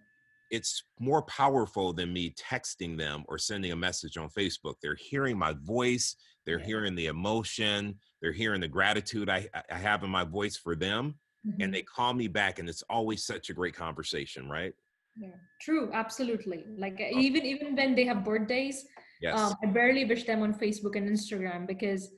[0.50, 4.74] it's more powerful than me texting them or sending a message on Facebook.
[4.82, 6.66] They're hearing my voice, they're yeah.
[6.66, 11.16] hearing the emotion, they're hearing the gratitude I, I have in my voice for them.
[11.46, 11.62] Mm-hmm.
[11.62, 14.72] And they call me back, and it's always such a great conversation, right?
[15.16, 15.28] Yeah,
[15.60, 16.64] true, absolutely.
[16.76, 18.84] Like uh, even even when they have birthdays,
[19.20, 19.38] Yes.
[19.38, 22.10] Um, I barely wish them on Facebook and Instagram because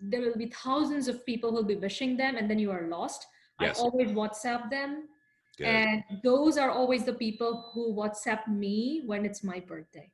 [0.00, 3.26] there will be thousands of people who'll be wishing them and then you are lost.
[3.60, 3.78] Yes.
[3.78, 5.08] I always WhatsApp them.
[5.58, 5.66] Good.
[5.66, 10.10] And those are always the people who WhatsApp me when it's my birthday.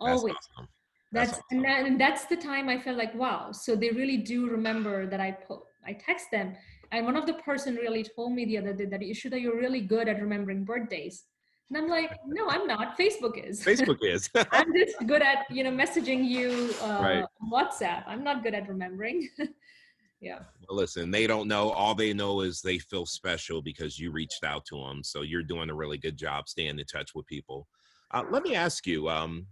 [0.00, 0.34] That's Always.
[0.34, 0.68] awesome.
[1.12, 3.52] That's That's, and, that, and that's the time I felt like, wow.
[3.52, 6.56] So they really do remember that I po- I text them.
[6.92, 9.80] And one of the person really told me the other day that Ishita, you're really
[9.80, 11.24] good at remembering birthdays.
[11.70, 12.98] And I'm like, no, I'm not.
[12.98, 13.62] Facebook is.
[13.64, 14.28] Facebook is.
[14.50, 17.24] I'm just good at you know messaging you uh, Right.
[17.40, 18.02] on WhatsApp.
[18.06, 19.28] I'm not good at remembering.
[20.20, 20.40] yeah.
[20.68, 21.70] Well, Listen, they don't know.
[21.70, 25.04] All they know is they feel special because you reached out to them.
[25.04, 27.68] So you're doing a really good job staying in touch with people.
[28.10, 29.46] Uh, let me ask you, um,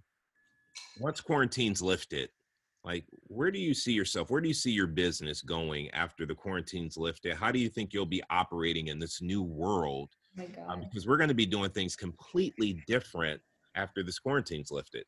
[0.99, 2.31] once quarantine's lifted,
[2.83, 4.29] like where do you see yourself?
[4.29, 7.37] Where do you see your business going after the quarantine's lifted?
[7.37, 10.11] How do you think you'll be operating in this new world?
[10.69, 13.41] Um, because we're going to be doing things completely different
[13.75, 15.05] after this quarantine's lifted.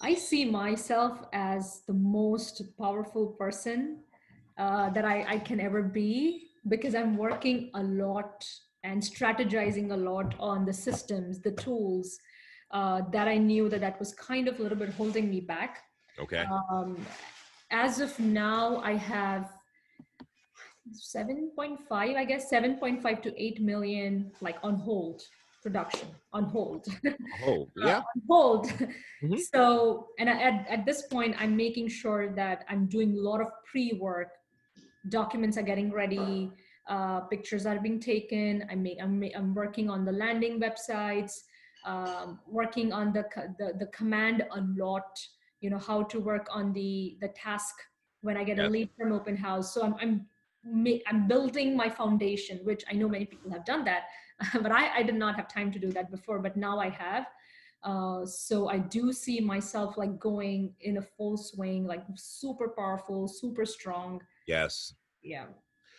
[0.00, 4.00] I see myself as the most powerful person
[4.58, 8.46] uh, that I, I can ever be because I'm working a lot
[8.84, 12.18] and strategizing a lot on the systems, the tools
[12.72, 15.82] uh, that I knew that that was kind of a little bit holding me back.
[16.18, 16.44] Okay.
[16.70, 17.04] Um,
[17.70, 19.50] as of now, I have
[20.92, 25.22] 7.5, I guess, 7.5 to 8 million like on hold
[25.62, 26.86] production on hold.
[27.44, 27.98] oh, yeah.
[27.98, 28.66] on hold.
[29.22, 29.40] Mhm.
[29.52, 33.40] So, and I- at, at this point, I'm making sure that I'm doing a lot
[33.40, 34.28] of pre work.
[35.08, 36.52] Documents are getting ready,
[36.88, 38.64] uh, pictures are being taken.
[38.70, 41.32] I make, I'm, I'm working on the landing websites,
[41.84, 43.24] um, working on the,
[43.58, 45.18] the, the command a lot,
[45.60, 47.74] you know, how to work on the, the task
[48.20, 49.74] when I get a lead from open house.
[49.74, 50.26] So I'm, I'm,
[51.06, 54.04] I'm building my foundation, which I know many people have done that,
[54.62, 57.26] but I, I did not have time to do that before, but now I have.
[57.82, 63.28] Uh, so I do see myself like going in a full swing, like super powerful,
[63.28, 64.20] super strong.
[64.48, 64.94] Yes.
[65.22, 65.44] Yeah.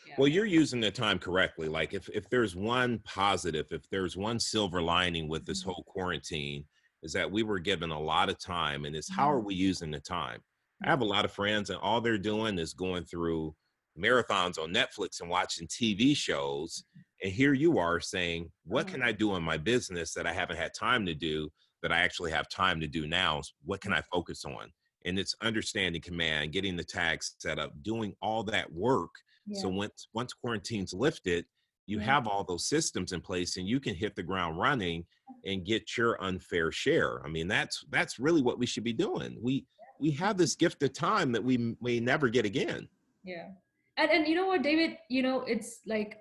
[0.06, 0.16] yeah.
[0.18, 1.70] Well, you're using the time correctly.
[1.70, 5.68] Like if if there's one positive, if there's one silver lining with this Mhm.
[5.68, 6.66] whole quarantine,
[7.04, 9.92] is that we were given a lot of time, and it's how are we using
[9.92, 10.42] the time?
[10.84, 13.56] I have a lot of friends, and all they're doing is going through
[13.98, 16.84] marathons on Netflix and watching TV shows.
[17.24, 19.10] And here you are saying, "What can mm-hmm.
[19.10, 21.50] I do in my business that I haven't had time to do
[21.82, 23.42] that I actually have time to do now?
[23.66, 24.72] What can I focus on?"
[25.06, 29.12] And it's understanding command, getting the tags set up, doing all that work
[29.48, 29.62] yeah.
[29.62, 31.46] so once once quarantine's lifted,
[31.86, 32.06] you Yeah.
[32.06, 35.06] have all those systems in place and you can hit the ground running
[35.46, 37.26] and get your unfair share.
[37.26, 39.38] I mean, that's that's really what we should be doing.
[39.42, 39.66] We
[40.00, 42.88] we have this gift of time that we may never get again.
[43.24, 43.50] yeah
[43.98, 44.98] and and you know what david?
[45.10, 46.20] You know it's like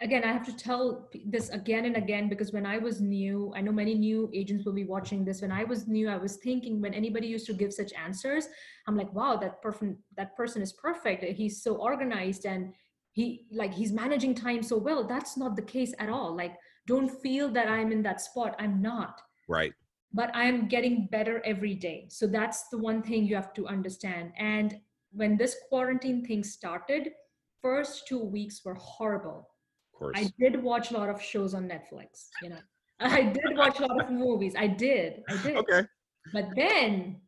[0.00, 3.60] again i have to tell this again and again because when i was new i
[3.60, 5.40] know many new agents will be watching this.
[5.42, 8.48] When i was new i was thinking when anybody used to give such answers
[8.88, 11.22] i'm like wow that person that person is perfect.
[11.24, 12.72] He's so organized and
[13.12, 15.04] he like he's managing time so well.
[15.04, 16.34] That's not the case at all.
[16.36, 16.56] Like
[16.86, 18.56] don't feel that i'm in that spot.
[18.58, 19.20] I'm not.
[19.48, 19.72] Right.
[20.12, 22.06] but i'm getting better every day.
[22.08, 24.32] So that's the one thing you have to understand.
[24.38, 24.80] And
[25.14, 27.10] when this quarantine thing started
[27.62, 29.48] first two weeks were horrible.
[29.92, 30.16] Of course.
[30.18, 32.62] i did watch a lot of shows on netflix you know.
[33.00, 34.54] I did watch a lot of movies.
[34.56, 35.22] I did.
[35.28, 35.56] I did.
[35.56, 35.82] Okay.
[36.32, 37.20] but then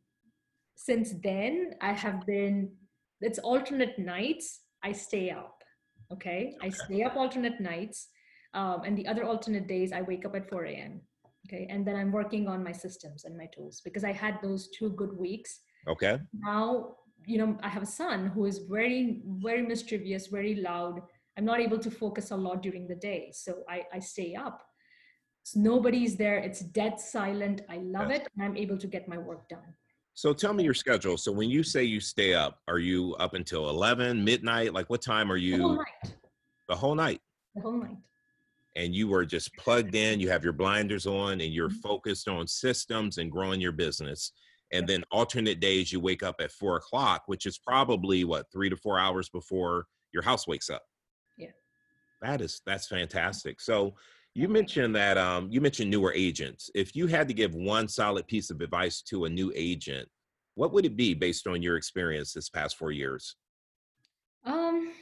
[0.74, 2.70] since then i have been
[3.20, 5.57] it's alternate nights i stay up
[6.12, 6.55] okay?
[6.62, 8.09] I stay up alternate nights
[8.55, 11.01] um, and the other alternate days i wake up at 4 a.m
[11.47, 11.66] okay?
[11.70, 14.91] And then i'm working on my systems and my tools because i had those two
[14.91, 15.61] good weeks.
[15.89, 16.18] Okay.
[16.32, 16.97] now
[17.27, 21.01] you know i have a son who is very very mischievous very loud
[21.37, 24.62] i'm not able to focus a lot during the day so i, I stay up
[25.43, 28.20] so nobody's there it's dead silent i love Yes.
[28.20, 29.70] it and i'm able to get my work done
[30.22, 31.16] So tell me your schedule.
[31.24, 34.72] So when you say you stay up, are you up until 11, midnight?
[34.79, 36.05] Like what time are you the whole night
[36.70, 37.20] the whole night?
[37.57, 37.99] the whole night
[38.81, 41.83] And you are just plugged in, you have your blinders on and you're Mhm.
[41.91, 44.20] focused on systems and growing your business.
[44.73, 48.69] And then alternate days you wake up at four o'clock, which is probably what three
[48.69, 50.83] to four hours before your house wakes up.
[51.37, 51.51] Yeah.
[52.23, 53.61] That is that's fantastic.
[53.61, 53.95] So
[54.35, 56.69] you mentioned that um, you mentioned newer agents.
[56.75, 60.09] If you had to give one solid piece of advice to a new agent,
[60.57, 63.37] what would it be based on your experience this past four years?
[64.45, 64.93] Um,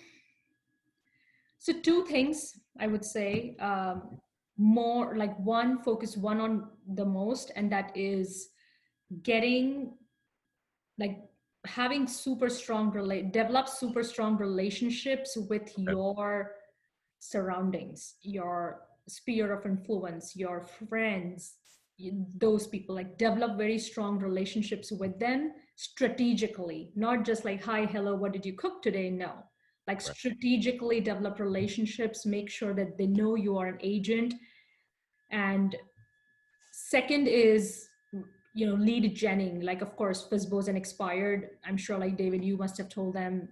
[1.58, 3.56] so two things I would say.
[3.60, 4.20] Um,
[4.56, 8.50] more like one focus one on the most, and that is
[9.22, 9.92] getting
[10.98, 11.18] like
[11.66, 16.52] having super strong relate develop super strong relationships with your
[17.20, 21.54] surroundings, your sphere of influence, your friends,
[22.36, 28.16] those people like develop very strong relationships with them strategically not just like hi hello
[28.16, 29.10] what did you cook today?
[29.10, 29.32] No.
[29.86, 30.16] Like right.
[30.16, 34.34] strategically develop relationships make sure that they know you are an agent.
[35.30, 35.76] And
[36.72, 37.88] second is
[38.54, 41.50] you know lead genning like of course FSBOs and expired.
[41.66, 43.48] I'm sure like david you must have told them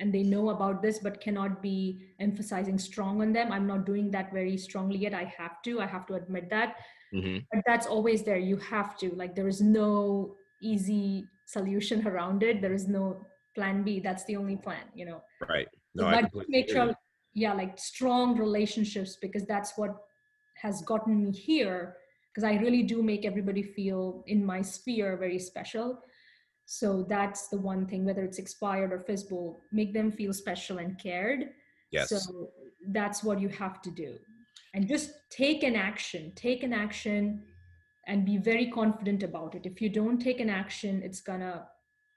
[0.00, 3.52] and they know about this but cannot be emphasizing strong on them.
[3.52, 5.14] I'm not doing that very strongly yet.
[5.14, 5.80] I have to.
[5.80, 6.76] I have to admit that.
[7.14, 7.38] Mm-hmm.
[7.52, 8.36] but that's always there.
[8.36, 9.10] You have to.
[9.14, 12.60] Like there is no easy solution around it.
[12.60, 13.24] There is no
[13.54, 14.00] plan b.
[14.00, 15.22] That's the only plan you know.
[15.48, 15.68] Right.
[15.94, 16.94] No, so, but make sure
[17.34, 19.94] yeah like strong relationships because that's what
[20.62, 21.96] has gotten me here
[22.32, 26.00] because i really do make everybody feel in my sphere very special.
[26.66, 30.96] So that's the one thing whether it's expired or FSBO make them feel special and
[30.98, 31.50] cared.
[31.90, 32.10] Yes.
[32.10, 32.50] so
[32.92, 34.16] that's what you have to do.
[34.74, 37.42] And just take an action take an action
[38.06, 39.66] and be very confident about it.
[39.66, 41.66] If you don't take an action it's gonna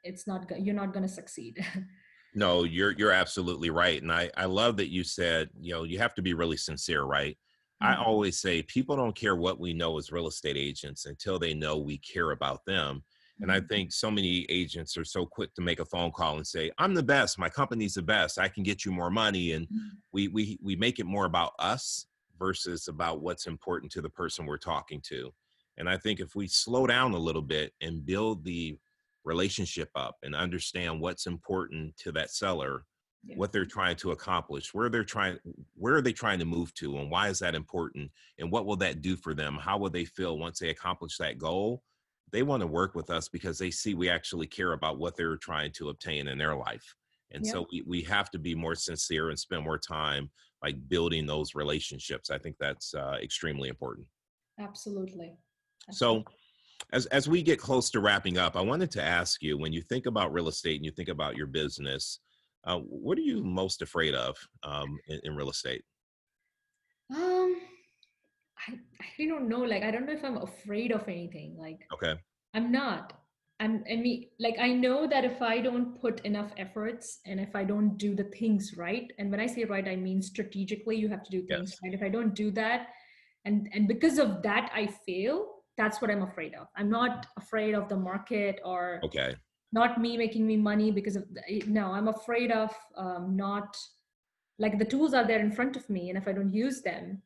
[0.04, 1.66] it's not you're not gonna succeed.
[2.36, 4.02] No you're you're absolutely right.
[4.02, 7.04] And i i love that you said you know you have to be really sincere
[7.04, 7.38] right.
[7.84, 11.54] I always say people don't care what we know as real estate agents until they
[11.54, 13.04] know we care about them
[13.42, 13.68] and I mm-hmm.
[13.68, 16.94] think so many agents are so quick to make a phone call and say, "I'm
[16.94, 17.40] the best.
[17.40, 18.40] My company's the best.
[18.40, 19.88] I can get you more money." And mm-hmm.
[20.12, 22.06] we we we make it more about us
[22.38, 25.34] versus about what's important to the person we're talking to.
[25.78, 28.78] And I think if we slow down a little bit and build the
[29.26, 32.86] relationship up and understand what's important to that seller,
[33.26, 33.36] yeah.
[33.36, 35.38] what they're trying to accomplish, where they're trying
[35.76, 38.76] where are they trying to move to and why is that important and what will
[38.78, 39.58] that do for them?
[39.62, 41.84] How will they feel once they accomplish that goal?
[42.32, 45.38] They want to work with us because they see we actually care about what they're
[45.38, 46.96] trying to obtain in their life.
[47.32, 50.30] And so we, we have to be more sincere and spend more time
[50.62, 52.30] like building those relationships.
[52.30, 54.08] I think that's uh, extremely important.
[54.60, 55.34] Absolutely.
[55.90, 56.24] Absolutely.
[56.24, 56.32] So
[56.92, 59.82] as, as we get close to wrapping up, I wanted to ask you, when you
[59.82, 62.20] think about real estate and you think about your business,
[62.66, 65.84] uh, what are you most afraid of um, in, in real estate?
[67.14, 67.58] Um,
[68.68, 68.74] I,
[69.20, 69.60] I don't know.
[69.60, 71.56] Like, I don't know if I'm afraid of anything.
[71.58, 72.16] Like, okay.
[72.54, 73.14] I'm not.
[73.60, 77.56] I'm, I mean, like, I know that if I don't put enough efforts and if
[77.56, 81.08] I don't do the things right, and when I say right, I mean strategically, you
[81.10, 81.80] have to do things yes.
[81.84, 81.94] right.
[81.94, 82.88] If I don't do that,
[83.46, 85.50] and and because of that, I fail.
[85.78, 86.68] That's what I'm afraid of.
[86.76, 89.36] I'm not afraid of the market or okay,
[89.74, 91.88] not me making me money because of the, no.
[91.88, 93.76] I'm afraid of um, not
[94.60, 97.22] like the tools are there in front of me, and if I don't use them,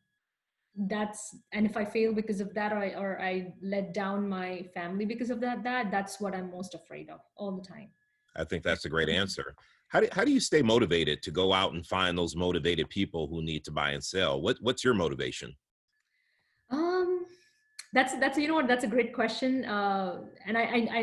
[0.82, 4.64] that's and if i fail because of that or I, or I let down my
[4.76, 7.90] family because of that that that's what i'm most afraid of all the time.
[8.36, 9.56] I think that's a great answer.
[9.88, 13.26] How do, how do you stay motivated to go out and find those motivated people
[13.28, 14.40] who need to buy and sell?
[14.40, 15.56] What what's your motivation
[17.98, 21.02] that's that's you know what that's a great question uh and i i, I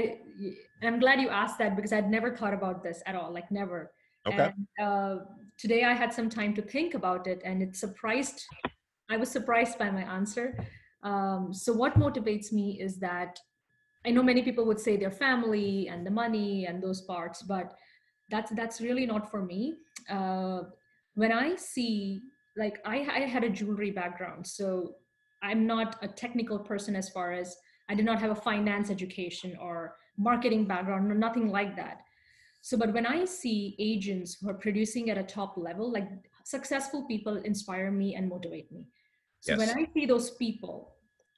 [0.86, 3.78] i'm glad you asked that because i'd never thought about this at all like never
[4.26, 5.16] okay and, uh,
[5.58, 8.38] today i had some time to think about it and it surprised
[9.10, 10.58] I was surprised by my answer.
[11.02, 13.38] Um, so what motivates me is that
[14.06, 17.74] I know many people would say their family and the money and those parts, but
[18.30, 19.76] that's that's really not for me.
[20.08, 20.62] Uh,
[21.14, 22.22] when I see
[22.56, 24.96] like I, I had a jewelry background, so
[25.44, 27.56] I'm not a technical person as far as
[27.90, 32.00] I did not have a finance education or marketing background or nothing like that.
[32.62, 36.08] So, but when I see agents who are producing at a top level, like
[36.44, 38.86] successful people inspire me and motivate me.
[39.40, 39.58] So yes.
[39.58, 40.94] when I see those people,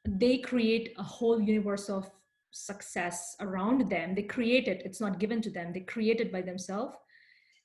[0.06, 2.08] they create a whole universe of
[2.52, 4.14] success around them.
[4.14, 4.82] They create it.
[4.84, 5.72] It's not given to them.
[5.72, 6.96] They create it by themselves.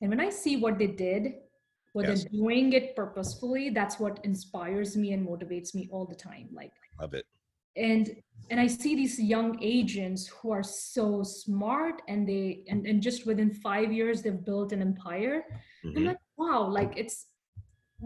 [0.01, 1.33] And when I see what they did,
[1.93, 2.23] what yes.
[2.23, 6.49] they're doing it purposefully, that's what inspires me and motivates me all the time.
[6.53, 7.25] Like love it.
[7.75, 8.09] And
[8.49, 13.25] and I see these young agents who are so smart and they and, and just
[13.25, 15.43] within five years they've built an empire.
[15.85, 15.97] Mm-hmm.
[15.97, 17.27] I'm like, wow, like it's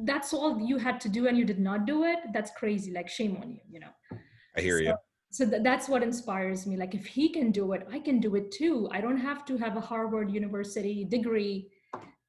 [0.03, 3.07] that's all you had to do and you did not do it that's crazy like
[3.07, 4.17] shame on you you know
[4.57, 4.95] i hear so, you
[5.31, 8.35] so th- that's what inspires me like if he can do it i can do
[8.35, 11.69] it too i don't have to have a harvard university degree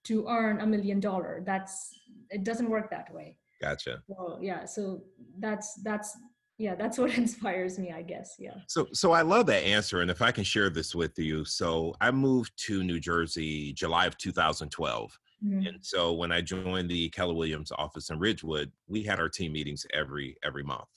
[0.07, 1.99] to earn a million dollar that's
[2.31, 5.03] it doesn't work that way gotcha so yeah so
[5.39, 6.17] that's that's
[6.59, 10.11] yeah that's what inspires me i guess yeah so so i love that answer and
[10.11, 14.17] if i can share this with you so i moved to new jersey july of
[14.19, 15.67] 2012 Mm-hmm.
[15.67, 19.53] And so when I joined the Keller Williams office in Ridgewood, we had our team
[19.53, 20.89] meetings every every month.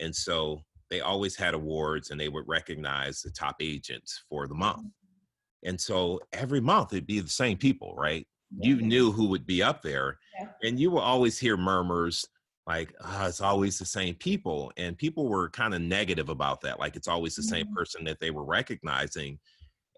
[0.00, 4.54] And so they always had awards and they would recognize the top agents for the
[4.54, 4.78] month.
[4.78, 5.68] Mm-hmm.
[5.68, 8.26] And so every month it'd be the same people, right?
[8.58, 10.18] You knew who would be up there.
[10.38, 10.48] Yeah.
[10.62, 12.24] And you will always hear murmurs,
[12.66, 16.80] like uh, it's always the same people and people were kind of negative about that
[16.80, 17.74] like it's always the same Mhm.
[17.74, 19.38] person that they were recognizing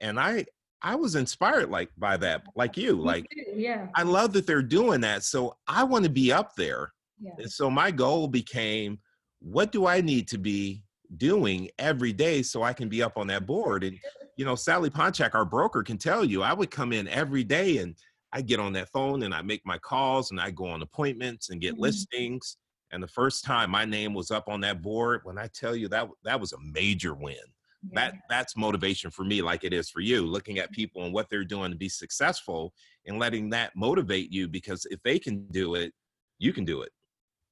[0.02, 0.44] and i
[0.82, 4.46] i was inspired like by that like you Me like too, yeah, i love that
[4.46, 8.28] they're doing that so i want to be up there yeah, and so my goal
[8.28, 8.98] became
[9.40, 10.84] what do i need to be
[11.16, 13.98] doing every day so i can be up on that board and
[14.36, 17.78] you know sally ponchak our broker can tell you i would come in every day
[17.78, 17.96] and
[18.32, 21.50] i get on that phone and i make my calls and i go on appointments
[21.50, 21.80] and get Mhm.
[21.80, 22.56] listings
[22.90, 25.88] and the first time my name was up on that board when i tell you
[25.88, 27.36] that that was a major win
[27.90, 27.94] yeah.
[27.94, 31.28] that that's motivation for me like it is for you looking at people and what
[31.30, 32.72] they're doing to be successful
[33.06, 35.92] and letting that motivate you because if they can do it
[36.38, 36.92] you can do it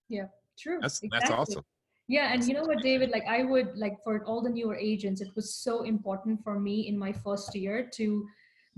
[0.09, 0.27] Yeah,
[0.59, 0.81] True.
[0.81, 1.64] that's that's awesome
[2.09, 3.11] Yeah, and you know what, David?
[3.11, 6.87] Like, I would like for all the newer agents, it was so important for me
[6.87, 8.24] in my first year to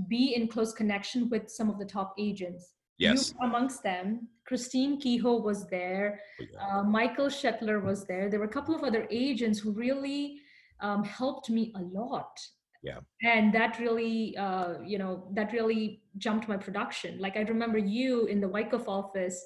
[0.06, 2.74] be in close connection with some of the top agents.
[2.98, 4.28] You yes were amongst them.
[4.46, 6.20] Christine Kehoe was there.
[6.60, 6.78] Oh.
[6.78, 8.28] Uh, Michael Shetler was there.
[8.28, 10.40] There were a couple of other agents who really
[10.80, 12.38] um, helped me a lot.
[12.82, 13.00] Yeah.
[13.22, 17.18] And that really, uh, you know, that really jumped my production.
[17.18, 19.44] Like I remember you in the Wyckoff office.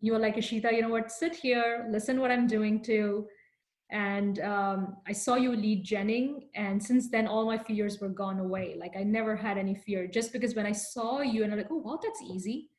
[0.00, 1.10] You were like, Ishita, you know what?
[1.10, 3.26] Sit here, listen what I'm doing too.
[3.92, 8.40] And um, I saw you lead genning, and since then, all my fears were gone
[8.40, 8.74] away.
[8.76, 11.68] Like I never had any fear, just because when I saw you, and I'm like,
[11.70, 12.70] oh, wow, that's easy,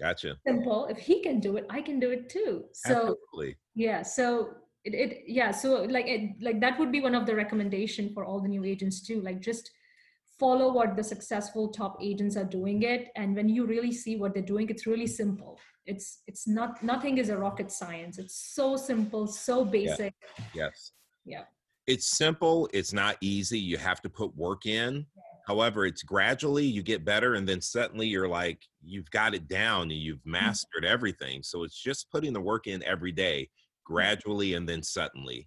[0.00, 0.86] gotcha simple.
[0.86, 2.64] If he can do it, I can do it too.
[2.72, 3.56] So Absolutely.
[3.74, 4.54] yeah so
[4.84, 8.24] it, it yeah so like it, like that would be one of the recommendation for
[8.24, 9.70] all the new agents too like just
[10.38, 14.34] follow what the successful top agents are doing it and when you really see what
[14.34, 18.76] they're doing it's really simple it's it's not nothing is a rocket science it's so
[18.76, 20.14] simple so basic
[20.54, 20.92] Yes.
[21.24, 21.44] Yeah.
[21.86, 22.68] It's simple.
[22.72, 23.58] It's not easy.
[23.58, 25.06] You have to put work in.
[25.46, 29.82] However, it's gradually you get better, and then suddenly you're like, you've got it down
[29.82, 31.42] and you've mastered everything.
[31.42, 33.50] So it's just putting the work in every day,
[33.84, 35.46] gradually, and then suddenly.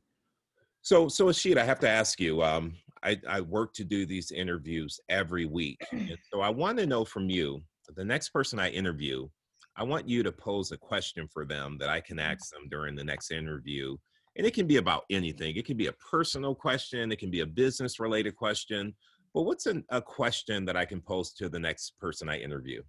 [0.84, 2.44] So, so Ishita, I have to ask you.
[2.44, 6.86] Um, I, I work to do these interviews every week, and so I want to
[6.86, 7.62] know from you.
[7.96, 9.30] The next person I interview,
[9.78, 12.24] I want you to pose a question for them that I can mm.
[12.24, 13.96] ask them during the next interview
[14.38, 15.56] and it can be about anything.
[15.56, 18.96] It can be a personal question, it can be a business related question.
[19.34, 22.82] But what's an, a question that I can pose to the next person I interview?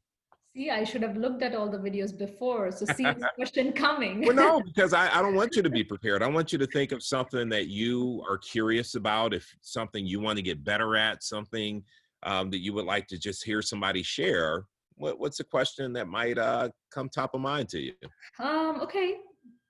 [0.54, 4.20] See i should have looked at all the videos before so see this question coming
[4.22, 6.22] Well, no, because I, I don't want you to be prepared.
[6.22, 10.20] I want you to think of something that you are curious about, if something you
[10.20, 11.82] want to get better at, something
[12.22, 14.64] um, that you would like to just hear somebody share.
[14.96, 17.94] What, what's a question that might uh, come top of mind to you?
[18.40, 19.16] um okay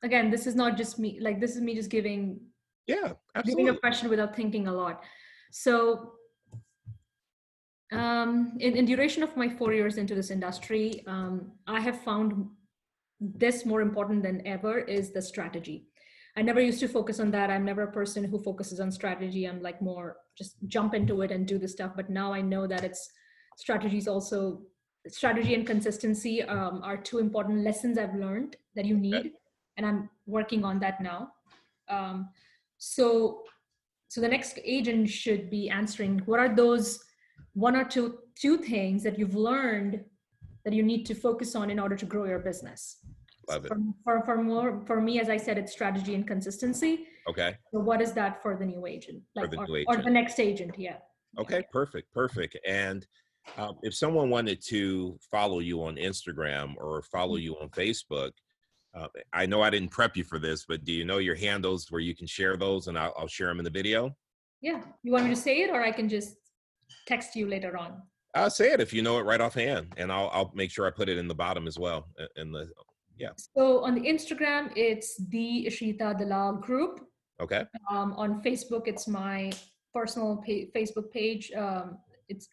[0.02, 2.40] again this is not just me like this is me just giving
[2.86, 3.64] Yeah, absolutely.
[3.64, 5.02] giving a question without thinking a lot.
[5.50, 6.12] So,
[7.92, 12.46] um, in, in duration of my four years into this industry, um, I have found
[13.20, 15.86] this more important than ever is the strategy.
[16.36, 17.50] I never used to focus on that.
[17.50, 19.46] I'm never a person who focuses on strategy.
[19.46, 21.92] I'm like more just jump into it and do the stuff.
[21.96, 23.10] But now I know that it's
[23.56, 24.62] strategies also
[25.08, 29.32] strategy and consistency um, are two important lessons I've learned that you need,
[29.76, 31.32] and I'm working on that now.
[31.88, 32.28] Um,
[32.76, 33.42] so
[34.08, 37.04] so the next agent should be answering what are those
[37.54, 40.04] one or two two things that you've learned
[40.64, 42.98] that you need to focus on in order to grow your business
[43.48, 43.68] Love it.
[43.68, 47.56] for, for, for more for me as i said it's strategy and consistency Okay.
[47.72, 50.04] so what is that for the new agent like the or, new or agent.
[50.04, 50.96] the next agent yeah
[51.38, 52.58] Okay, perfect, perfect.
[52.66, 53.06] And
[53.58, 57.44] um, if someone wanted to follow you on Instagram or follow Mm-hmm.
[57.44, 58.30] you on Facebook,
[58.96, 61.90] uh, I know I didn't prep you for this, but do you know your handles
[61.90, 64.16] where you can share those and I'll, I'll share them in the video?
[64.62, 66.34] yeah you want me to say it or i can just
[67.06, 68.02] text you later on
[68.34, 70.90] I'll say it if you know it right offhand, and I'll, I'll make sure I
[70.90, 72.06] put it in the bottom as well.
[72.20, 72.70] uh, In the
[73.16, 73.30] yeah.
[73.36, 77.00] so on the instagram it's the ishita dalal group
[77.40, 79.50] okay, um, on facebook it's my
[79.92, 82.48] personal pa- facebook page um, it's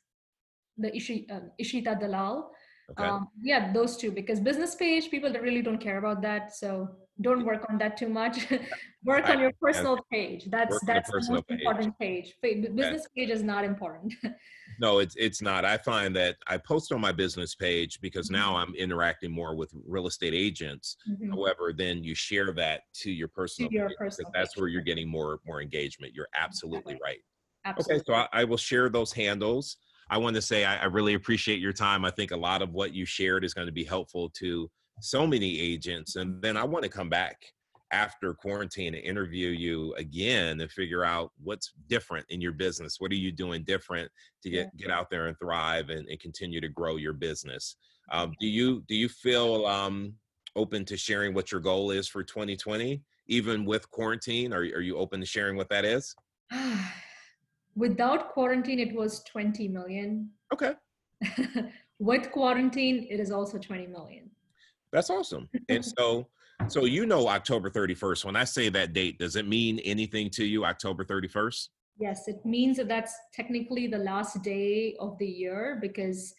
[0.78, 2.50] the Ishi, um, ishita dalal
[2.92, 6.56] okay, um, yeah those two because business page people that really don't care about that
[6.56, 6.90] so
[7.22, 8.48] don't work on that too much
[9.06, 11.60] work on your personal page that's the that's the most page.
[11.60, 14.14] important page business page is not important
[14.80, 15.64] no, it's it's not.
[15.64, 18.70] I find that I post on my business page because now Mm-hmm.
[18.70, 20.98] I'm interacting more with real estate agents.
[21.10, 21.30] Mhm.
[21.30, 24.60] However, then you share that to your personal your page personal that's page.
[24.62, 26.14] where you're getting more more engagement.
[26.14, 27.20] You're absolutely right.
[27.66, 29.78] absolutely Okay, so I, I will share those handles.
[30.10, 32.06] I want to say I, I really appreciate your time.
[32.06, 34.70] I think a lot of what you shared is going to be helpful to
[35.02, 36.16] so many agents.
[36.16, 37.38] And then I want to come back
[37.92, 43.00] after quarantine and interview you again and figure out what's different in your business.
[43.00, 44.12] What are you doing different
[44.44, 47.78] to get, get out there and thrive and, and continue to grow your business?
[48.12, 50.14] Um, do you do you feel um,
[50.56, 54.54] open to sharing what your goal is for 2020, even with quarantine?
[54.54, 56.16] Are, are you open to sharing what that is?
[57.76, 60.30] Without quarantine, it was 20 million.
[60.54, 60.74] Okay.
[62.00, 64.30] with quarantine, it is also 20 million.
[64.96, 65.50] That's awesome.
[65.68, 66.28] And so,
[66.68, 70.46] so you know, October 31st, when I say that date, does it mean anything to
[70.46, 71.68] you, October 31st?
[71.98, 76.34] Yes, it means that that's technically the last day of the year because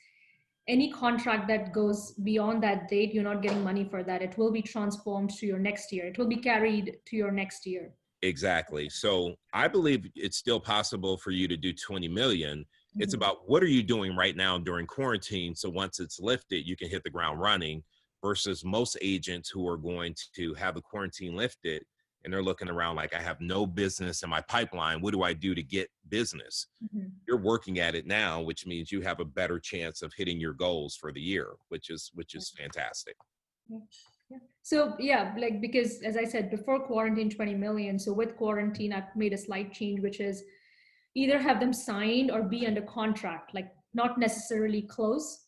[0.68, 4.22] any contract that goes beyond that date, you're not getting money for that.
[4.22, 6.06] It will be transformed to your next year.
[6.06, 7.92] It will be carried to your next year.
[8.22, 8.88] Exactly.
[8.88, 12.60] So I believe it's still possible for you to do 20 million.
[12.60, 13.02] Mm-hmm.
[13.02, 15.54] It's about what are you doing right now during quarantine?
[15.54, 17.82] So once it's lifted, you can hit the ground running
[18.26, 21.80] versus most agents who are going to have the quarantine lifted
[22.24, 25.00] and they're looking around like I have no business in my pipeline.
[25.00, 26.66] What do I do to get business?
[26.82, 27.06] Mm-hmm.
[27.28, 30.54] You're working at it now, which means you have a better chance of hitting your
[30.54, 33.14] goals for the year, which is which is fantastic.
[33.68, 33.78] Yeah.
[34.28, 34.38] Yeah.
[34.62, 37.96] So yeah, like because as I said before quarantine 20 million.
[37.96, 40.42] So with quarantine, I've made a slight change, which is
[41.14, 45.45] either have them signed or be under contract, like not necessarily close.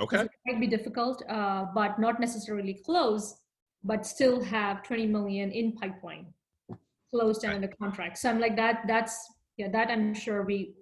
[0.00, 0.22] Okay.
[0.22, 3.36] It might be difficult, uh, but not necessarily close,
[3.84, 6.26] but still have 20 million in pipeline
[7.12, 8.18] closed and under contract.
[8.18, 8.82] So I'm like that.
[8.86, 9.16] That's
[9.56, 9.68] yeah.
[9.68, 10.74] That I'm sure we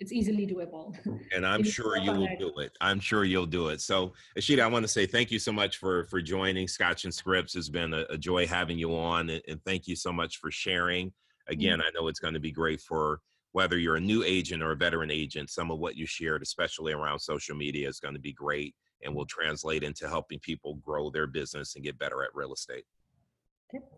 [0.00, 0.96] it's easily doable.
[1.34, 2.72] And I'm sure you will do it.
[2.80, 3.80] I'm sure you'll do it.
[3.80, 7.14] So Ishita, I want to say thank you so much for for joining Scotch and
[7.14, 7.54] Scripts.
[7.54, 10.50] It's been a, a joy having you on, and, and, thank you so much for
[10.50, 11.12] sharing.
[11.48, 11.88] Again, mm-hmm.
[11.96, 13.20] I know it's going to be great for
[13.54, 15.48] whether you're a new agent or a veteran agent.
[15.48, 18.74] Some of what you shared, especially around social media, is going to be great
[19.04, 22.84] and will translate into helping people grow their business and get better at real estate.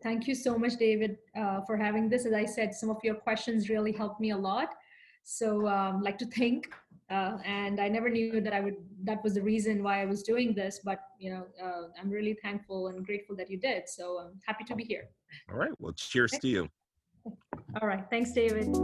[0.03, 2.27] Thank you so much, David, uh, for having this.
[2.27, 4.75] As I said, some of your questions really helped me a lot.
[5.25, 6.69] So um, like to thank,
[7.09, 10.23] uh, and I never knew that I would, that was the reason why I was
[10.23, 13.89] doing this, but you know, uh, I'm really thankful and grateful that you did.
[13.89, 15.09] So I'm happy to be here.
[15.51, 15.73] All right.
[15.79, 16.41] Well, cheers okay.
[16.41, 16.69] to you.
[17.81, 18.05] All right.
[18.11, 18.75] Thanks, David.